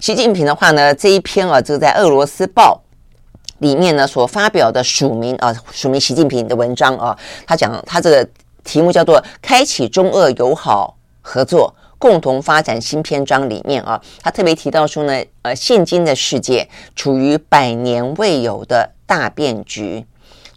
[0.00, 2.78] 习近平的话呢这一篇啊，这个在俄罗斯报
[3.60, 8.28] 里面呢所发表的署名啊署名习近平的文章啊，他讲他这个
[8.62, 11.74] 题目叫做“开启中俄友好合作”。
[12.04, 20.04] 共同发展新篇章里面啊，他特别提到说呢，呃，现今的世界处于百年未有的大变局，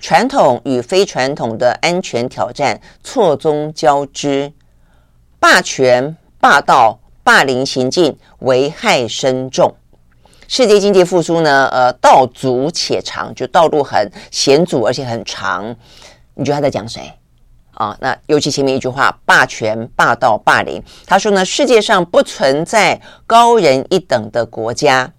[0.01, 4.51] 传统与非传统的安全挑战错综交织，
[5.39, 9.73] 霸权、霸道、霸凌行径危害深重，
[10.49, 15.73] 世界经济复苏呢，呃，道阻且长，就道路很险阻而且很长，
[16.35, 17.09] 你觉得他在讲谁？
[17.77, 20.81] 啊，那尤其前面一句话，霸权、霸道、霸凌。
[21.05, 25.11] 他说呢，世界上不存在高人一等的国家，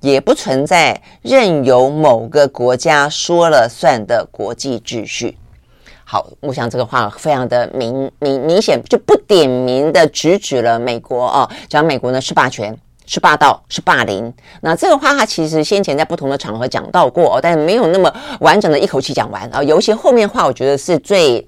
[0.00, 5.38] 也不存在任由某个国家说了算的国际秩序。
[6.04, 14.30] 好，我想这个话非常的明明明显，就不点名的直指了美国啊，讲美国呢是霸权、是霸道、是霸凌。
[14.60, 19.62] 那这个话他其实先前在不同的场合讲到过，但是没有那么完整的一口气讲完啊。
[19.62, 21.42] 尤其后面话，我觉得是最。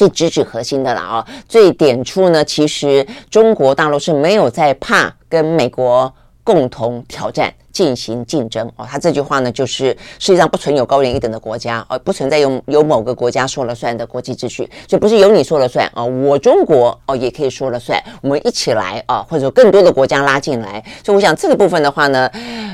[0.00, 1.26] 最直指核心的了啊！
[1.46, 6.10] 最点出呢，其实中国大陆是没有在怕跟美国
[6.42, 7.52] 共同挑战。
[7.72, 22.30] 进行竞争哦，他这句话呢，就是世界上不存有高人一等的国家哦，不存在有有某个国家说了算的国际秩序，就不是由你说了算啊，我中国哦也可以说了算，我们一起来啊，或者更多的国家拉进来，所以我想这个部分的话呢，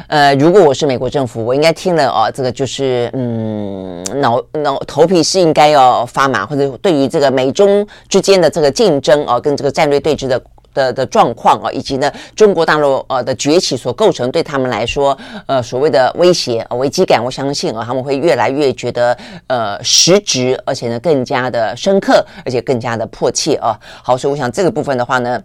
[0.09, 10.41] 呃，如果我是美国政府，我应该听了哦，这个就是嗯，脑脑头皮是应该要发麻，或者对于这个美中之间的这个竞争啊，跟这个战略对峙的。
[10.77, 23.77] 的的状况啊，以及呢，中国大陆呃的崛起所构成对他们来说呃所谓的威胁啊危机感，我相信啊他们会越来越觉得呃实质，而且呢更加的深刻，而且更加的迫切啊。
[24.03, 25.43] 好，所以我想这个部分的话呢。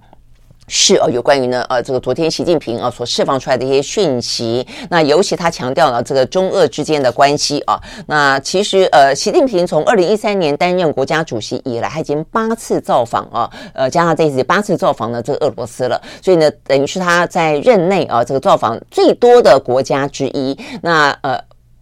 [0.73, 7.77] 是哦，有关于呢，呃，这个昨天习近平啊所释放出来的一些讯息，那尤其他强调了这个中俄之间的关系啊。
[8.07, 20.57] 那其实呃，习近平从二零一三年担任国家主席以来，他已经八次造访啊，呃，加上这次八次造访呢，这个俄罗斯了，所以呢，等于是他在任内啊，这个造访最多的国家之一。
[20.81, 21.37] 那呃。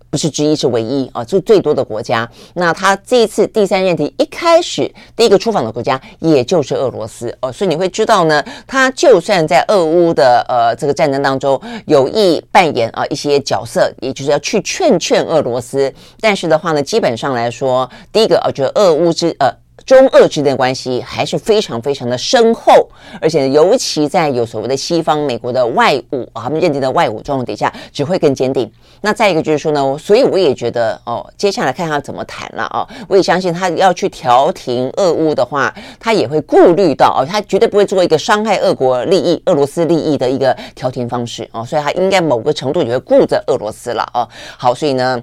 [0.10, 2.30] 不是之一，是唯一啊，就最多的国家。
[2.56, 19.50] 那他这一次第三任期一开始第一个出访的国家，也就是俄罗斯哦，所以你会知道呢，他就算在俄乌的呃这个战争当中有意扮演啊一些角色，也就是要去劝劝俄罗斯，但是的话呢，基本上来说，第一个啊，觉得俄乌之呃。
[19.89, 22.88] 中俄之间的关系还是非常非常的深厚，
[23.19, 28.71] 而且尤其在有所谓的西方、美国的外务啊，他们认定的外务状况底下，只会更坚定。
[29.02, 32.88] 那再一个就是说呢，所以我也觉得哦，接下来看他怎么谈了啊。
[33.08, 44.30] 我也相信他要去调停俄乌的话，他也会顾虑到哦，他绝对不会做一个伤害俄国利益、俄罗斯利益的一个调停方式哦，所以他应该某个程度也会顾着俄罗斯了哦。
[44.56, 45.19] 好，所以呢，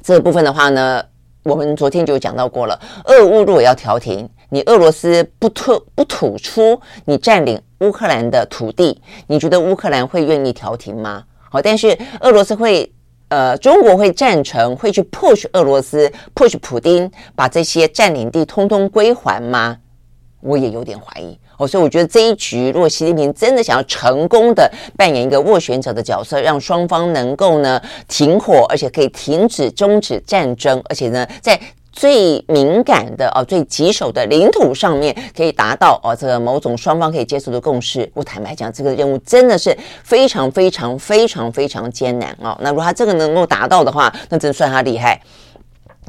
[0.00, 1.02] 这个部分的话呢。
[1.42, 11.24] 我们昨天就讲到过了，俄乌如果要调停，你俄罗斯不吐不吐出你占领乌克兰的土地，你觉得乌克兰会愿意调停吗？
[11.50, 12.92] 好，但是俄罗斯会
[13.28, 19.78] 呃，中国会赞成会去 push 俄罗斯，push 普丁把这些占领地通通归还吗？
[20.40, 21.68] 我也有点怀疑哦。
[21.68, 31.60] 所以我觉得这一局，如果习近平真的想要成功的扮演一个斡旋者的角色，让双方能够呢停火，而且可以停止终止战争，而且呢在。
[31.92, 38.08] 最敏感的哦，最棘手的领土上面可以达到哦，这个某种双方可以接受的共识。
[38.14, 42.56] 我坦白讲，这个任务真的是非常非常非常非常艰难哦。
[42.60, 45.20] 那如果他这个能够达到的话，那真算他厉害。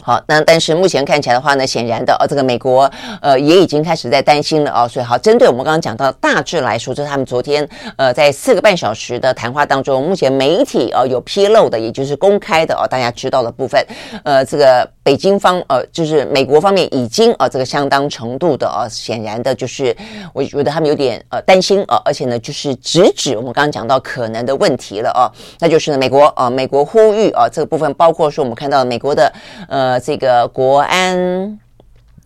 [0.03, 4.87] 好，那但是目前看起来的话呢，显然的，呃，这个美国呃也已经开始在担心了哦。
[4.87, 13.79] 所以好，针对我们刚刚讲到大致来说，就是他们昨天呃在四个半小时的谈话当中，目前媒体呃有披露的，也就是公开的哦，大家知道的部分，
[14.23, 19.95] 呃，这个北京方呃就是美国方面已经呃这个相当程度的呃显然的就是
[20.33, 29.31] 我觉得他们有点呃担心呃，而且呢就是直指我们刚刚讲到可能的问题了哦，那就是呢美国呃美国呼吁啊这个部分包括说我们看到美国的
[29.69, 29.90] 呃。
[29.91, 31.59] 呃，这个国安，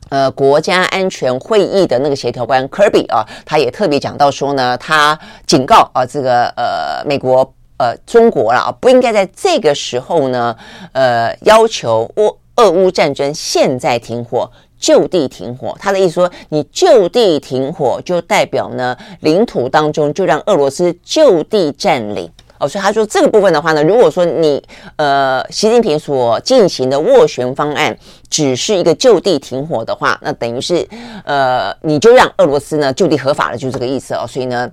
[0.09, 10.55] 呃，国家安全会议的那个协调官科比啊，他也特别讲到说呢，他警告啊，这个呃，美国呃，中国了啊，不应该在这个时候呢，
[10.91, 14.47] 呃，要求乌俄乌战争现在停火，
[14.79, 15.75] 就地停火。
[15.79, 22.31] 他的意思说，你就地停火，就代表呢，领土当中就让俄罗斯就地占领。
[22.59, 24.63] 哦，所以他说这个部分的话呢，如果说你
[24.95, 27.97] 呃习近平所进行的斡旋方案
[28.29, 30.87] 只是一个就地停火的话，那等于是
[31.23, 34.25] 呃你就让俄罗斯呢就地合法了，就是这个意思哦。
[34.27, 34.71] 所以呢，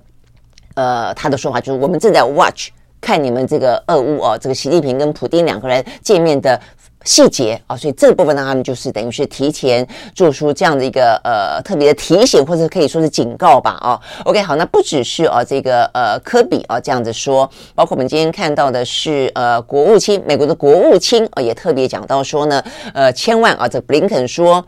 [0.75, 2.69] 呃他的说法就是我们正在 watch
[3.01, 6.59] 看你们这个俄乌哦，这个习近平跟普丁两个人见面的。
[7.03, 9.85] 细节啊，所以这部分呢，他们就是等于是提前
[10.15, 13.77] 做出这样的一个呃特别的提醒，或者可以说是警告吧。
[13.81, 22.63] 哦，OK，好，那不只是啊这个呃科比啊这样子说，包括我们今天看到的是呃国务卿，美国的国务卿啊也特别讲到说呢，
[22.93, 24.65] 呃千万啊这布林肯说，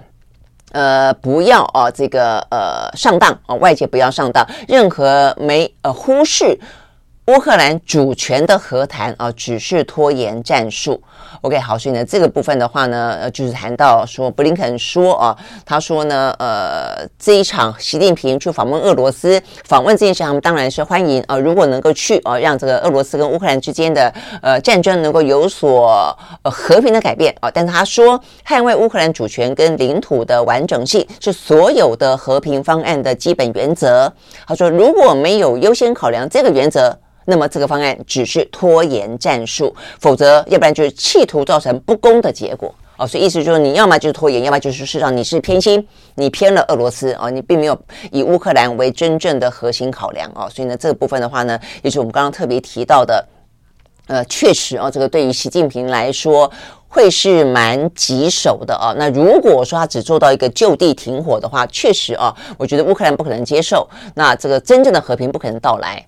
[0.74, 6.60] 呃不要啊这个呃上当啊外界不要上当，任何没呃忽视。
[7.28, 11.02] 乌克兰主权的和谈啊，只是拖延战术。
[11.42, 21.38] OK，好，所以呢，这个部分的话呢，呃，就是谈到说，布林肯说啊，他说呢，呃，这一场习近平去访问俄罗斯，访问这件事，他们当然是欢迎啊。
[21.38, 34.12] 如果能够去啊，让这个俄罗斯跟乌克兰之间的呃战争能够有所呃和平的改变啊，但是他说，捍卫乌克兰主权跟领土的完整性是所有的和平方案的基本原则。
[34.48, 36.98] 他说，如果没有优先考量这个原则。
[37.26, 43.08] 那么这个方案只是拖延战术，否则要不然就是企图造成不公的结果哦。
[43.08, 47.78] 所以意思就是你要么就是拖延，要么就是事实上你是偏心，你偏了俄罗斯哦，你并没有
[48.12, 50.48] 以乌克兰为真正的核心考量哦。
[50.50, 53.28] 所以呢，这个部分的话呢，也是我们刚刚特别提到的，
[54.08, 56.52] 呃，确实哦，这个对于习近平来说
[56.88, 58.96] 会是蛮棘手的哦。
[58.98, 66.06] 那如果说他只做到一个就地停火的话，确实哦，我觉得乌克兰不可能接受，那这个真正的和平不可能到来。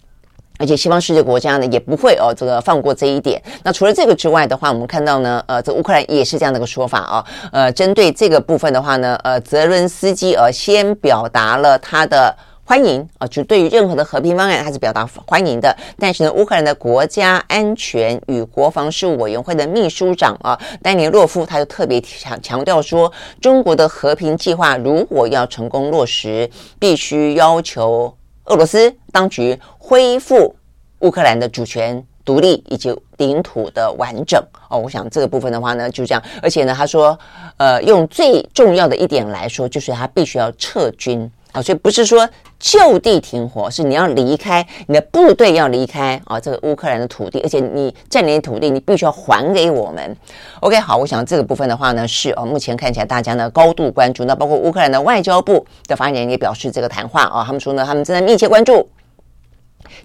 [0.58, 3.42] 而且西方世界国家呢也不会哦，这个放过这一点。
[3.64, 7.26] 那除了这个之外的话，我们看到呢，呃，这乌克兰也是这样的一个说法啊。
[7.52, 15.74] 呃，针对这个部分的话呢，呃，泽伦斯基呃先表达了他的欢迎啊，就对于任何的和平方案他是表达欢迎的。
[15.98, 28.14] 但是呢，乌克兰的国家安全与国防事务委员会的秘书长啊，丹尼洛夫他就特别强强调说，中国的和平计划如果要成功落实，必须要求。
[28.48, 30.56] 俄罗斯当局恢复
[31.00, 36.24] 乌克兰的主权、独立以及领土的完整哦，我想这个部分的话呢，就这样。
[36.42, 37.18] 而且呢，他说，
[37.58, 41.30] 呃，用最重要的一点来说，就是他必须要撤军。
[41.54, 42.28] 啊，所以不是说
[42.60, 50.16] 就地停火，是你要离开，你的部队要离开啊，这个乌克兰的土地，而且你占领的土地，你必须要还给我们。
[50.60, 58.88] OK，好，我想这个部分的话呢，是哦，目前看起来大家呢高度关注，那包括乌克兰的外交部的发言人也表示这个谈话啊，他们说呢，他们正在密切关注。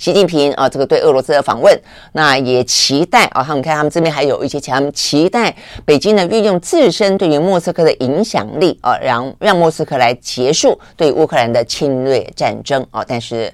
[0.02, 13.52] 习近平啊，这个对俄罗斯的访问，那也期待啊，他们看他们这边还有一些讲，他们期待北京呢运用自身对于莫斯科的影响力啊，让让莫斯科来结束对乌克兰的侵略战争啊，但是。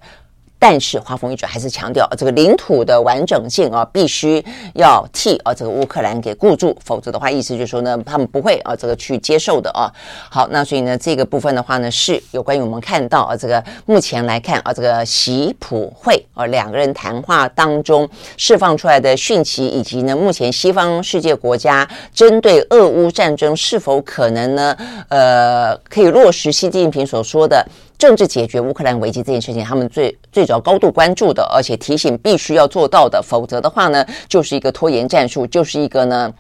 [0.59, 4.45] 但是话锋一转，还是强调这个领土的完整性啊，必须
[4.75, 9.87] 要替啊这个乌克兰给顾住，否则的话，意思就是说呢，他们不会啊这个去接受的啊。
[10.29, 24.77] 好，那所以呢，这个部分的话呢，是有关于我们看到啊这个目前来看啊这个习普会啊两个人谈话当中释放出来的讯息，以及呢目前西方世界国家针对俄乌战争是否可能呢
[25.09, 27.65] 呃可以落实习近平所说的。
[27.99, 36.33] 政治解决乌克兰危机这件事情，他们最最主要高度关注的，而且提醒必须要做到的，否则的话呢，就是一个拖延战术，就是一个呢。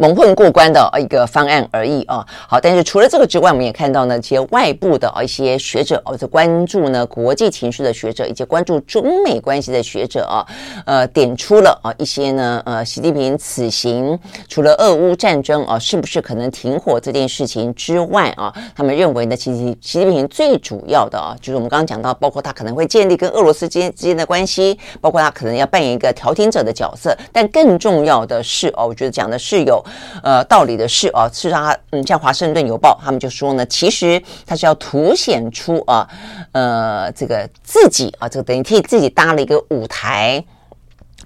[0.00, 10.46] 蒙混过关的一个方案而已啊，好，但是除了这个之外，我们也看到呢，其实外部的啊一些学者哦，在关注呢国际情势的学者，以及关注中美关系的学者啊，
[10.86, 14.16] 呃，点出了啊一些呢，呃，习近平此行
[14.48, 29.84] 除了俄乌战争啊，是不是可能停火这件事情之外啊，他们认为呢，其实习近平最主要的啊，就是我们刚刚讲到，包括他可能会建立跟俄罗斯之间之间的关系，包括他可能要扮演一个调停者的角色，但更重要的是哦，我觉得讲的是有。
[30.22, 36.08] 呃，道理的是啊，事实上，嗯，像《华盛顿邮报》他们就说呢，其实他是要凸显出啊，
[36.52, 40.44] 呃，这个自己啊，这个等于替自己搭了一个舞台，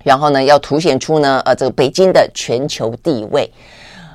[0.03, 3.53] 然后呢，要凸显出呢，呃，这个北京的全球地位。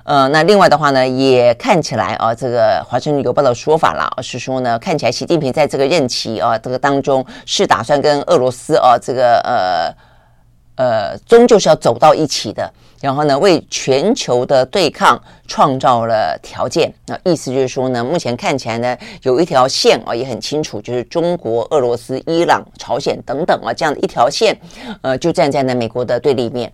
[0.04, 12.72] 呃，那另外的话呢，也看起来啊，这个《华盛顿邮报》的说法啦，是说呢，看起来习近平在这个任期啊，这个当中是打算跟俄罗斯啊，这个呃呃，终究是要走到一起的。
[13.00, 16.92] 然后呢，为全球的对抗创造了条件。
[17.06, 24.58] 那意思就是说呢，目前看起来呢，有一条线啊，也很清楚，就是中国、俄罗斯、伊朗、朝鲜等等啊，这样的一条线，
[25.02, 26.72] 呃，就站在呢美国的对立面。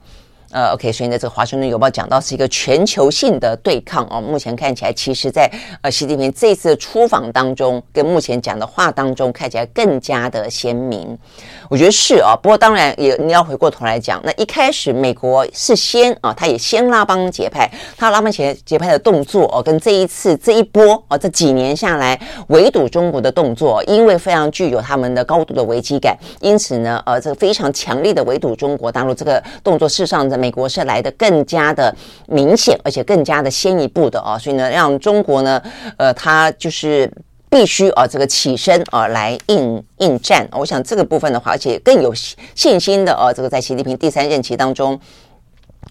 [0.53, 4.21] 呃，OK，所以呢，这个《华盛顿邮报》讲到是一个全球性的对抗哦。
[4.21, 5.51] 目前看起来，其实在
[5.81, 11.17] 呃习近平这次出访当中，跟目前讲的话当中，看起来更加的鲜明。
[11.69, 31.95] 我觉得是啊，不过当然也你要回过头来讲，那一开始美国是先啊，他也先拉帮结派，他拉帮结结派的动作哦，跟这一次这一波啊，这几年下来围堵中国的动作，因为非常具有他们的高度的危机感，因此呢，呃，这个非常强力的围堵中国大陆这个动作，事实上在美国是来的更加的
[32.27, 35.61] 明显，而且更加的先一步的哦，所以呢，让中国呢，
[35.97, 37.09] 呃，他就是。
[37.53, 40.49] 必须啊，这个起身啊，来应应战。
[40.53, 42.11] 我想这个部分的话，而且更有
[42.55, 44.99] 信心的啊，这个在习近平第三任期当中，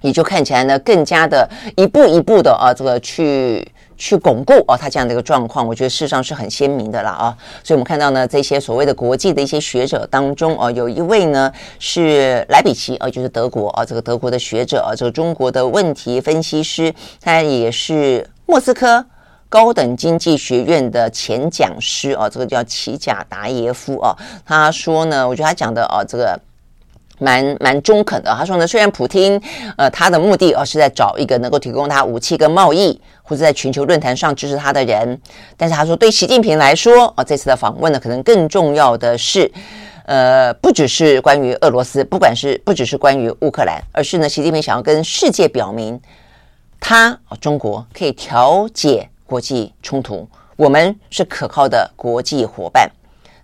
[0.00, 3.64] 也就看起来呢，更加的一步一步的啊，这个去
[4.02, 7.36] 去巩固啊，他这样的一个状况，我觉得事实上是很鲜明的了啊。
[7.62, 19.06] 所以我们看到呢，这些所谓的国际的一些学者当中啊，有一位呢是莱比奇啊，就是德国啊，这个德国的学者啊，这个中国的问题分析师，他也是莫斯科。
[19.48, 26.40] 高等经济学院的前讲师啊，这个叫齐贾达耶夫啊，他说呢，我觉得他讲的啊，这个
[27.22, 28.34] 蛮蛮中肯的。
[28.34, 29.40] 他说呢，虽然普京
[29.76, 35.20] 呃他的目的啊是在找一个能够提供他武器跟贸易，或者在全球论坛上支持他的人，
[35.56, 39.50] 但是他说对习近平来说啊，这次的访问呢，可能更重要的是，
[40.06, 46.00] 呃，不只是关于俄罗斯，不管是不只是关于乌克兰，而是呢，习近平想要跟世界表明，
[46.80, 49.08] 他啊中国可以调解。
[49.24, 52.90] 国际冲突，我们是可靠的国际伙伴，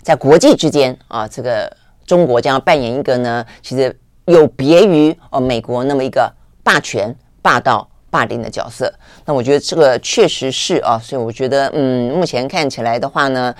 [0.02, 1.74] 在国际之间啊，这个
[2.08, 3.94] 中国将要扮演一个呢，其实
[4.24, 6.32] 有别于哦美国那么一个
[6.64, 8.92] 霸权、霸道、霸凌的角色。
[9.26, 13.54] 那我觉得这个确实是啊，所以我觉得嗯，目前看起来的话呢，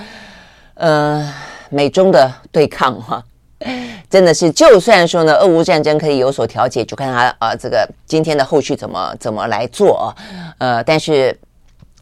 [0.74, 1.30] 呃，
[1.68, 3.22] 美中的对抗哈、
[3.60, 3.68] 啊，
[4.08, 10.06] 真的是就算说呢，俄乌战争可以有所调解，就看他啊这个今天的后续怎么怎么来做啊，
[10.58, 11.38] 呃，但是。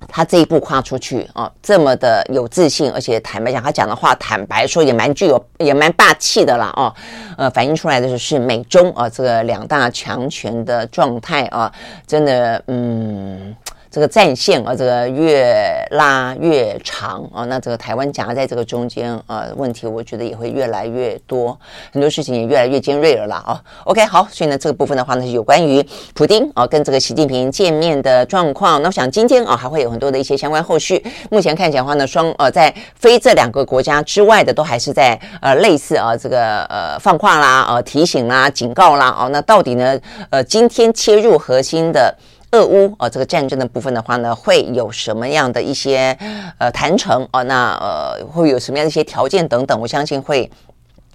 [0.08, 6.94] 他这一步跨出去啊，这么的有自信，而且坦白讲，他讲的话坦白说也蛮具有，也蛮霸气的啦啊，
[7.36, 11.72] 呃，反映出来的就是美中啊这个两大强权的状态啊，
[12.06, 13.54] 真的嗯。
[13.96, 15.56] 这个战线啊，这个越
[15.92, 21.58] 拉越长啊，那这个台湾夹在这个中间啊，问题我觉得也会越来越多，
[21.90, 23.58] 很多事情也越来越尖锐了啦啊。
[23.84, 25.82] OK，好，所以呢，这个部分的话呢，是有关于
[26.12, 28.82] 普丁啊跟这个习近平见面的状况。
[28.82, 31.02] 那我想今天啊，还会有很多的一些相关后续。
[31.30, 39.30] 目前看起来的话呢，双呃在非这两个国家之外的，都还是在呃类似啊这个呃放话啦、呃提醒啦、警告啦哦。
[39.32, 42.14] 那到底呢呃今天切入核心的。
[42.56, 46.16] 俄乌啊，这个战争的部分的话呢，会有什么样的一些
[46.58, 47.42] 呃谈成啊？
[47.42, 49.78] 那呃会有什么样的一些条件等等？
[49.78, 50.50] 我相信会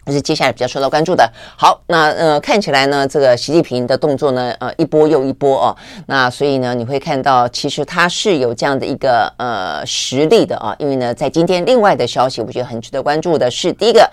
[0.07, 1.27] 是接下来比较受到关注的。
[1.57, 5.75] 好，那呃看起来呢，这个习近平的动作呢，呃一波又一波哦。
[6.05, 10.75] 那所以呢，你会看到其实他是有这样的一个呃实力的啊。
[10.77, 14.07] 因为呢，在今天另外的消息，我觉得很值得关注的是第一个。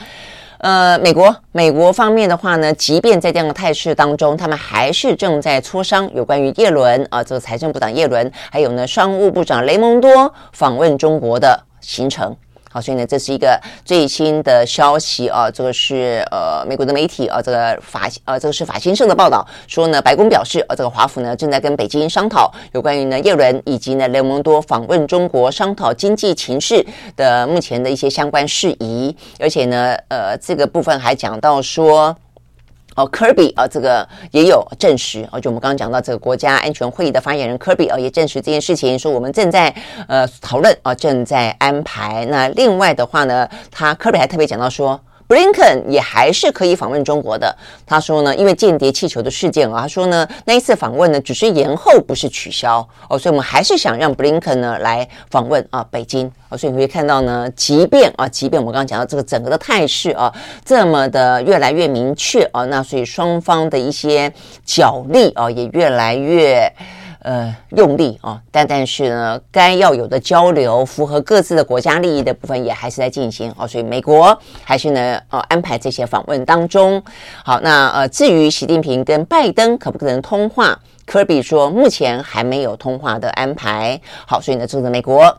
[0.59, 12.37] 呃，美国美国方面的话呢，即便在这样的态势当中，他们还是正在磋商有关于叶伦啊，这个财政部长叶伦，还有呢商务部长雷蒙多访问中国的行程。
[12.71, 26.85] 好，所以呢，这是一个最新的消息啊，这个是呃美国的媒体啊，这个法呃这个是法新社的报道说呢，白宫表示，呃这个华府呢正在跟北京商讨有关于呢耶伦以及呢雷蒙多访问中国，商讨经济情势
[27.17, 32.15] 的目前的一些相关事宜，而且呢，呃这个部分还讲到说。
[32.99, 39.73] 哦，科比啊，这个也有证实哦，就我们刚刚讲到这个国家安全会议的发言人科比啊，也证实这件事情，说我们正在
[40.09, 42.27] 呃讨论啊，正在安排。
[42.27, 45.01] 那另外的话呢，他科比还特别讲到说。
[45.29, 47.55] 布林肯也还是可以访问中国的。
[47.87, 52.79] 他说呢，因为间谍气球的事件啊，他说呢，那一次访问呢只是延后，不是取消
[53.11, 60.33] 哦，所以我们还是想让布林肯呢来访问啊北京哦，所以你会看到呢，即便啊，即便我们刚刚讲到这个整个的态势啊，
[60.65, 64.33] 这么的越来越明确啊，那所以双方的一些
[64.65, 66.73] 角力啊也越来越。
[67.21, 77.03] 呃，用力啊，但但是呢，该要有的交流，符合各自的国家利益的部分也还是在进行哦，所以美国还是呢，呃，安排这些访问当中。
[77.45, 84.01] 好，那呃，至于习近平跟拜登可不可能通话，科比说目前还没有通话的安排。
[84.27, 85.37] 好，所以呢，这是美国。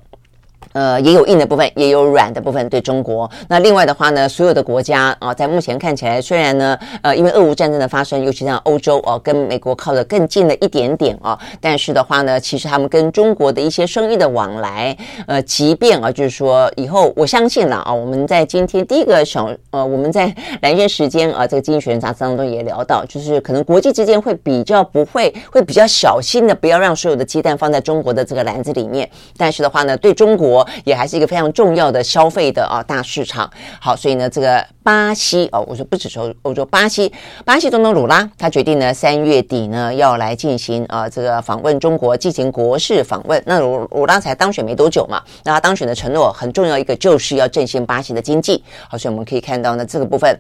[0.74, 3.30] 呃，也有硬的部分，也有软的部分对中国。
[3.48, 14.96] 那另外的话呢，所有的国家啊，在目前看起来，虽然呢，呃，因为俄乌战争的发生，尤其像欧洲哦，跟美国靠得更近了一点点啊，但是的话呢，其实他们跟中国的一些生意的往来，
[15.26, 29.10] 呃，即便啊，就是说以后我相信了啊，我们在今天第一个小呃，我们在蓝轩时间啊，这个经济学人杂志当中也聊到，就是可能国际之间会比较不会，会比较小心的，不要让所有的鸡蛋放在中国的这个篮子里面。
[29.36, 30.49] 但是的话呢，对中国。
[30.50, 33.50] 国也还是一个非常重要的消费的啊大市场。
[33.80, 37.12] 好，所以呢，这个巴西哦，我说不只是欧洲，巴西，
[37.46, 43.42] 巴西总统鲁拉他决定呢，三月底呢要来进行啊这个访问中国，进行国事访问。
[43.46, 48.64] 那鲁鲁拉才当选没多久嘛，那他当选的承诺很重要一个就是要振兴巴西的经济。
[48.90, 50.36] 好，所以我们可以看到呢这个部分。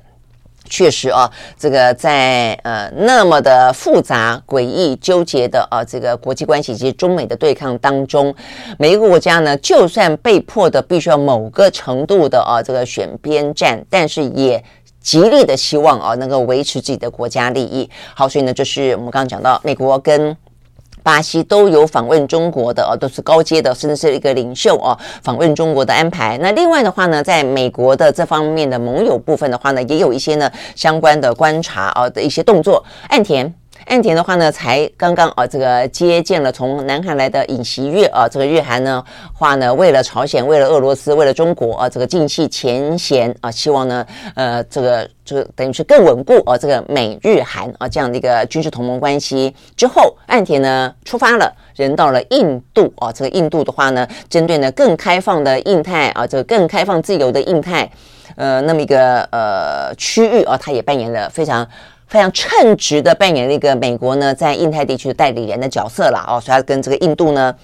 [0.70, 8.34] 确实啊，这个在呃那么的复杂、诡异、纠结的啊这个国际关系以及中美的对抗当中，
[8.78, 14.64] 每一个国家呢，就算被迫的必须要某个程度的啊这个选边站，但是也
[15.02, 17.90] 极力的希望啊能够维持自己的国家利益。
[18.14, 20.38] 好，所以呢，就是我们刚刚讲到美国跟。
[21.04, 26.38] 巴西都有访问中国的哦，都是高阶的，甚至是一个领袖哦，访问中国的安排。
[26.40, 32.84] 那另外的话呢，在美国的这方面的盟友部分的话呢，也有一些呢相关的观察啊的一些动作。
[33.10, 33.54] 岸田。
[33.86, 39.04] 岸田的话呢，才刚刚啊，这个接见了从南韩来的尹锡悦啊，这个日韩呢
[39.34, 44.06] 话呢，为了朝鲜，为了俄罗斯，为了中国啊，这个尽释前嫌啊，希望呢，
[44.36, 57.90] 呃，这个这等于是更稳固啊，这个美日韩啊这样的一个军事同盟关系之后，岸田呢出发了，人到了印度啊，这个印度的话呢，针对呢更开放的印太啊，这个更开放自由的印太，
[58.36, 61.68] 呃，那么一个呃区域啊，他也扮演了非常。
[62.10, 67.56] 非常称职的扮演了一个美国呢在印太地区的代理人的角色了哦，所以他跟这个印度呢。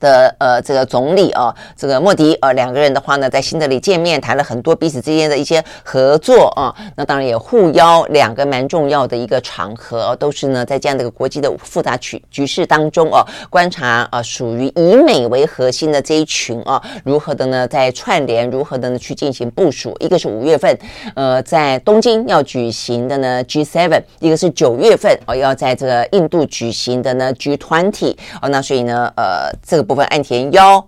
[0.00, 6.74] 的呃，这个总理啊，这个莫迪呃，两个人的话呢，在新德里见面，谈了很多彼此之间的一些合作啊。
[6.96, 19.96] 那当然也互邀两个蛮重要的一个场合，都是呢在这样的一个国际的复杂局局势当中啊，观察啊，属于以美为核心的这一群啊，如何的呢在串联，如何的呢去进行部署。
[20.00, 20.78] 一个是五月份
[21.14, 28.48] 呃在东京要举行的呢 G7，一个是九月份哦要在这个印度举行的呢 G20 哦。
[28.50, 29.85] 那所以呢呃这个。
[29.86, 30.86] 部分岸田邀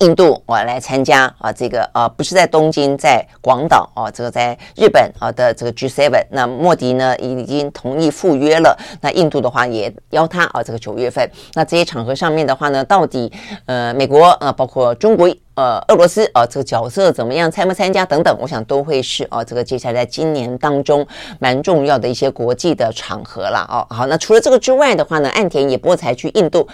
[0.00, 13.32] 印度我来参加啊，这个啊不是在东京，在广岛啊，这个在日本啊的这个 G7，那莫迪呢已经同意赴约了，那印度的话也邀他啊，这个九月份，那这些场合上面的话呢，到底
[13.64, 21.06] 呃美国啊，包括中国呃俄罗斯啊这个角色怎么样，参不参加等等，我想都会是啊这个接下来在今年当中
[21.38, 23.80] 蛮重要的一些国际的场合了哦。
[23.88, 26.68] 好，那除了这个之外的话呢，岸田也不会才去印度。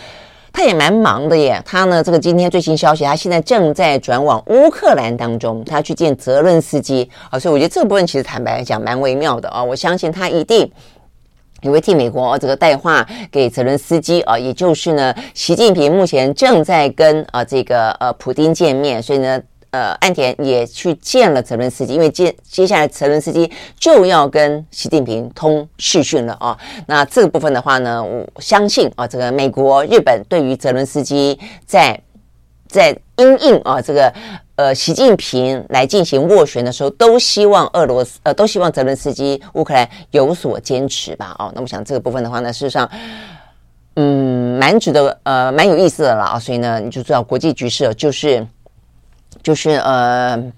[0.52, 10.70] 他也蛮忙的耶，他呢，这个今天最新消息，他现在正在转往乌克兰当中，他去见泽伦斯基啊，所以我觉得这部分其实坦白来讲蛮微妙的啊，我相信他一定
[11.62, 19.40] 也会替美国这个带话给泽伦斯基啊，也就是呢，习近平目前正在跟啊这个呃普京见面，所以呢。
[19.72, 26.58] 呃，岸田也去见了泽伦斯基，因为接接下来泽伦斯基就要跟习近平通视讯了啊。
[26.86, 31.98] 那这个部分的话呢，我相信啊，这个美国、日本对于泽伦斯基在
[32.68, 34.12] 在因应啊这个
[34.56, 41.34] 呃习近平来进行斡旋的时候，都希望俄罗斯呃都希望泽伦斯基乌克兰有所坚持吧。
[41.38, 42.86] 哦，那我想这个部分的话呢，事实上，
[43.96, 46.38] 嗯，蛮值得呃蛮有意思的了啊。
[46.38, 48.46] 所以呢，你就知道国际局势就是。
[49.42, 50.52] 就是呃。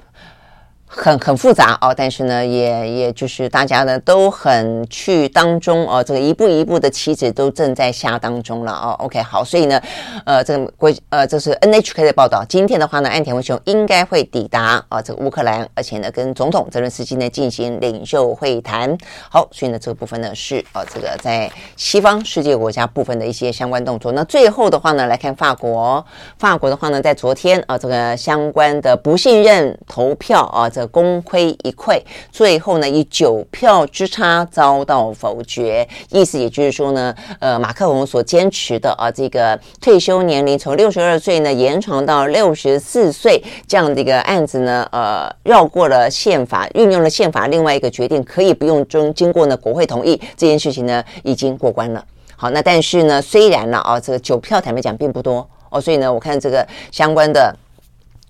[0.96, 8.96] 很很复杂哦，但是呢，也也就是大家呢都很去当中哦，这个一步一步的棋子都正在下当中了哦。
[9.00, 9.80] OK，好，所以呢，
[10.24, 12.44] 呃，这个国呃，这是 NHK 的报道。
[12.48, 18.96] 今天的话呢，岸田文雄应该会抵达啊、这个乌克兰，而且呢，跟总统泽伦斯基呢进行领袖会谈。
[19.28, 24.12] 好，所以呢，这个部分呢是啊、这个在西方世界国家部分的一些相关动作。
[24.12, 26.04] 那最后的话呢，来看法国，
[26.38, 35.86] 法国的话呢，在昨天啊、这个相关的不信任投票啊，这功亏一篑，最后呢以九票之差遭到否决。
[36.10, 52.04] 意思也就是说呢，呃，马克龙所坚持的啊，这个退休年龄从六十二岁呢延长到六十四岁这样的一个案子呢，呃，绕过了宪法，运用了宪法另外一个决定，可以不用中经过呢国会同意这件事情呢已经过关了。
[52.36, 57.54] 好，那但是呢，虽然呢啊，这个九票坦白讲并不多哦，所以呢，我看这个相关的。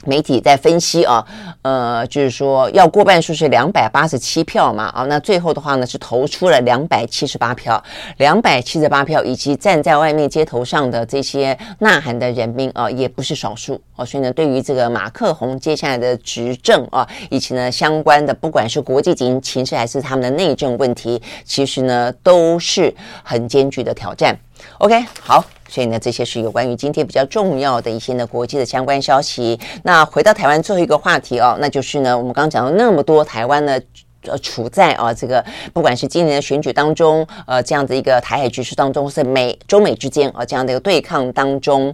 [0.07, 1.25] 媒体在分析啊，
[1.63, 7.83] 呃，就是说要过半数是两百八十七票嘛，啊，那最后的话呢是投出了两百七十八票，
[8.19, 24.37] 两百七十八票，以及站在外面街头上的这些呐喊的人民啊，也不是少数啊，所以呢，对于这个马克宏接下来的执政啊，以及呢相关的不管是国际情情势还是他们的内政问题，其实呢都是很艰巨的挑战。
[24.79, 25.45] OK，好。
[25.75, 29.59] 所以呢，这些是有关于今天比较重要的一些呢国际的相关消息。
[29.83, 33.77] 那回到台湾最后一个话题哦，那就是呢，我们刚刚讲了那么多，台湾呢
[34.23, 41.93] 呃处在啊这个不管是今年的选举当中，呃这样的一个台海局势当中，是美中美之间啊这样的一个对抗当中。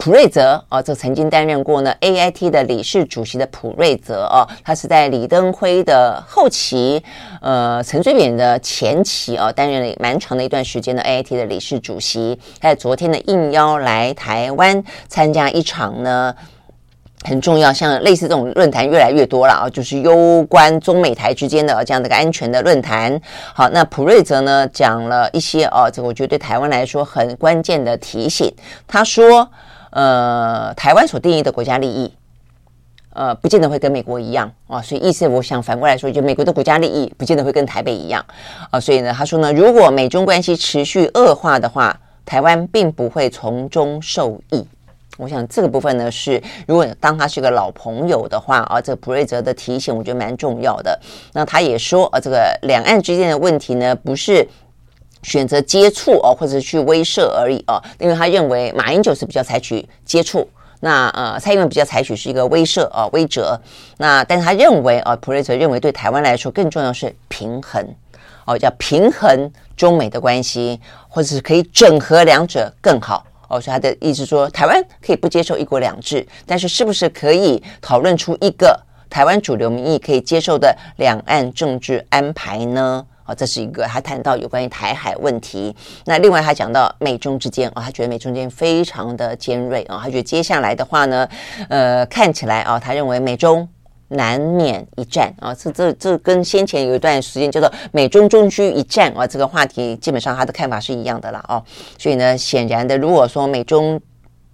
[0.00, 7.02] 普瑞泽啊，这曾经担任过呢 AIT 的理事主席的普瑞泽啊，他是在李登辉的后期，
[7.42, 12.40] 呃，陈水扁的前期啊，担任了蛮长的一段时间的 AIT 的理事主席。
[12.58, 16.34] 他在昨天呢应邀来台湾参加一场呢
[17.24, 23.20] 很重要，像类似这种论坛越来越多了啊，就是攸关中美台之间的这样的一个安全的论坛。
[23.54, 28.50] 好，那普瑞泽呢讲了一些啊，这个我觉得对台湾来说很关键的提醒。
[28.88, 29.46] 他说。
[29.90, 32.12] 呃，台湾所定义的国家利益，
[33.12, 38.24] 呃，不见得会跟美国一样啊，所以意思我想反过来说，就美国的国家利益不见得会跟台北一样
[38.70, 44.64] 啊，所以呢，他说呢，如果美中关系持续恶化的话，台湾并不会从中受益。
[45.18, 50.96] 我想这个部分呢是，如果当他是个老朋友的话啊，这个普瑞泽的提醒我觉得蛮重要的。
[51.32, 54.48] 那他也说啊，这个两岸之间的问题呢，不是。
[55.22, 60.48] 选择接触哦，或者去威慑而已哦，因为他认为马英九是比较采取接触，
[60.80, 63.58] 那呃蔡英文比较采取是一个威慑啊威慑，
[63.98, 67.86] 那但是他认为啊普瑞泽认为对台湾来说更重要是平衡
[68.46, 83.04] 哦，叫平衡中美的关系，或者是可以整合两者更好哦，所以他的意思说台湾可以不接受一国两制，但是是不是可以讨论出一个台湾主流民意可以接受的两岸政治安排呢？
[83.34, 85.74] 这是一个，他谈到有关于台海问题。
[86.04, 91.28] 那另外，他讲到美中之间啊，他觉得美中之间非常的尖锐啊，他觉得接下来的话呢，
[91.68, 93.68] 呃，看起来啊，他认为美中
[94.08, 95.54] 难免一战啊。
[95.54, 101.62] 这这这跟先前有一段时间叫做美中终须一战啊，这个话题基本上他的看法是一样的了哦。
[101.98, 104.00] 所以呢，显然的，如果说美中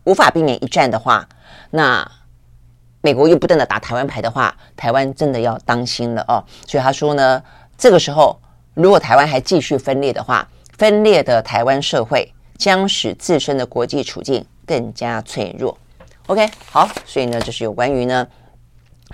[0.04, 1.26] 无法避免一战的话，
[1.70, 2.06] 那
[3.00, 6.44] 美国又不断的打台湾牌的话，台湾真的要当心了哦。
[6.66, 7.42] 所以他说呢，
[7.78, 8.38] 这个时候。
[8.76, 10.46] 如果台湾还继续分裂的话，
[10.76, 15.76] 分裂的台湾社会将使自身的国际处境更加脆弱。
[16.26, 18.28] OK，好，所以呢，就是有关于呢。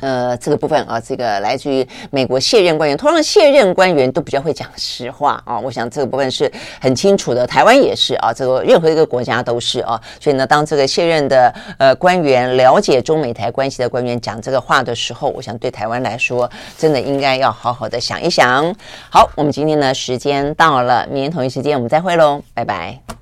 [0.00, 5.60] 呃，这个部分啊，这个来自于美国卸任官员，通常卸任官员都比较会讲实话啊。
[5.60, 10.00] 我想这个部分是很清楚的，台湾也是啊，这个任何一个国家都是啊。
[10.18, 18.74] 所以呢，当这个卸任的呃官员了解中美台关系的官员讲这个话的时候，我想对台湾来说，真的应该要好好的想一想。
[19.10, 23.12] 好，我们今天呢时间到了，明天同一时间我们再会喽，拜拜。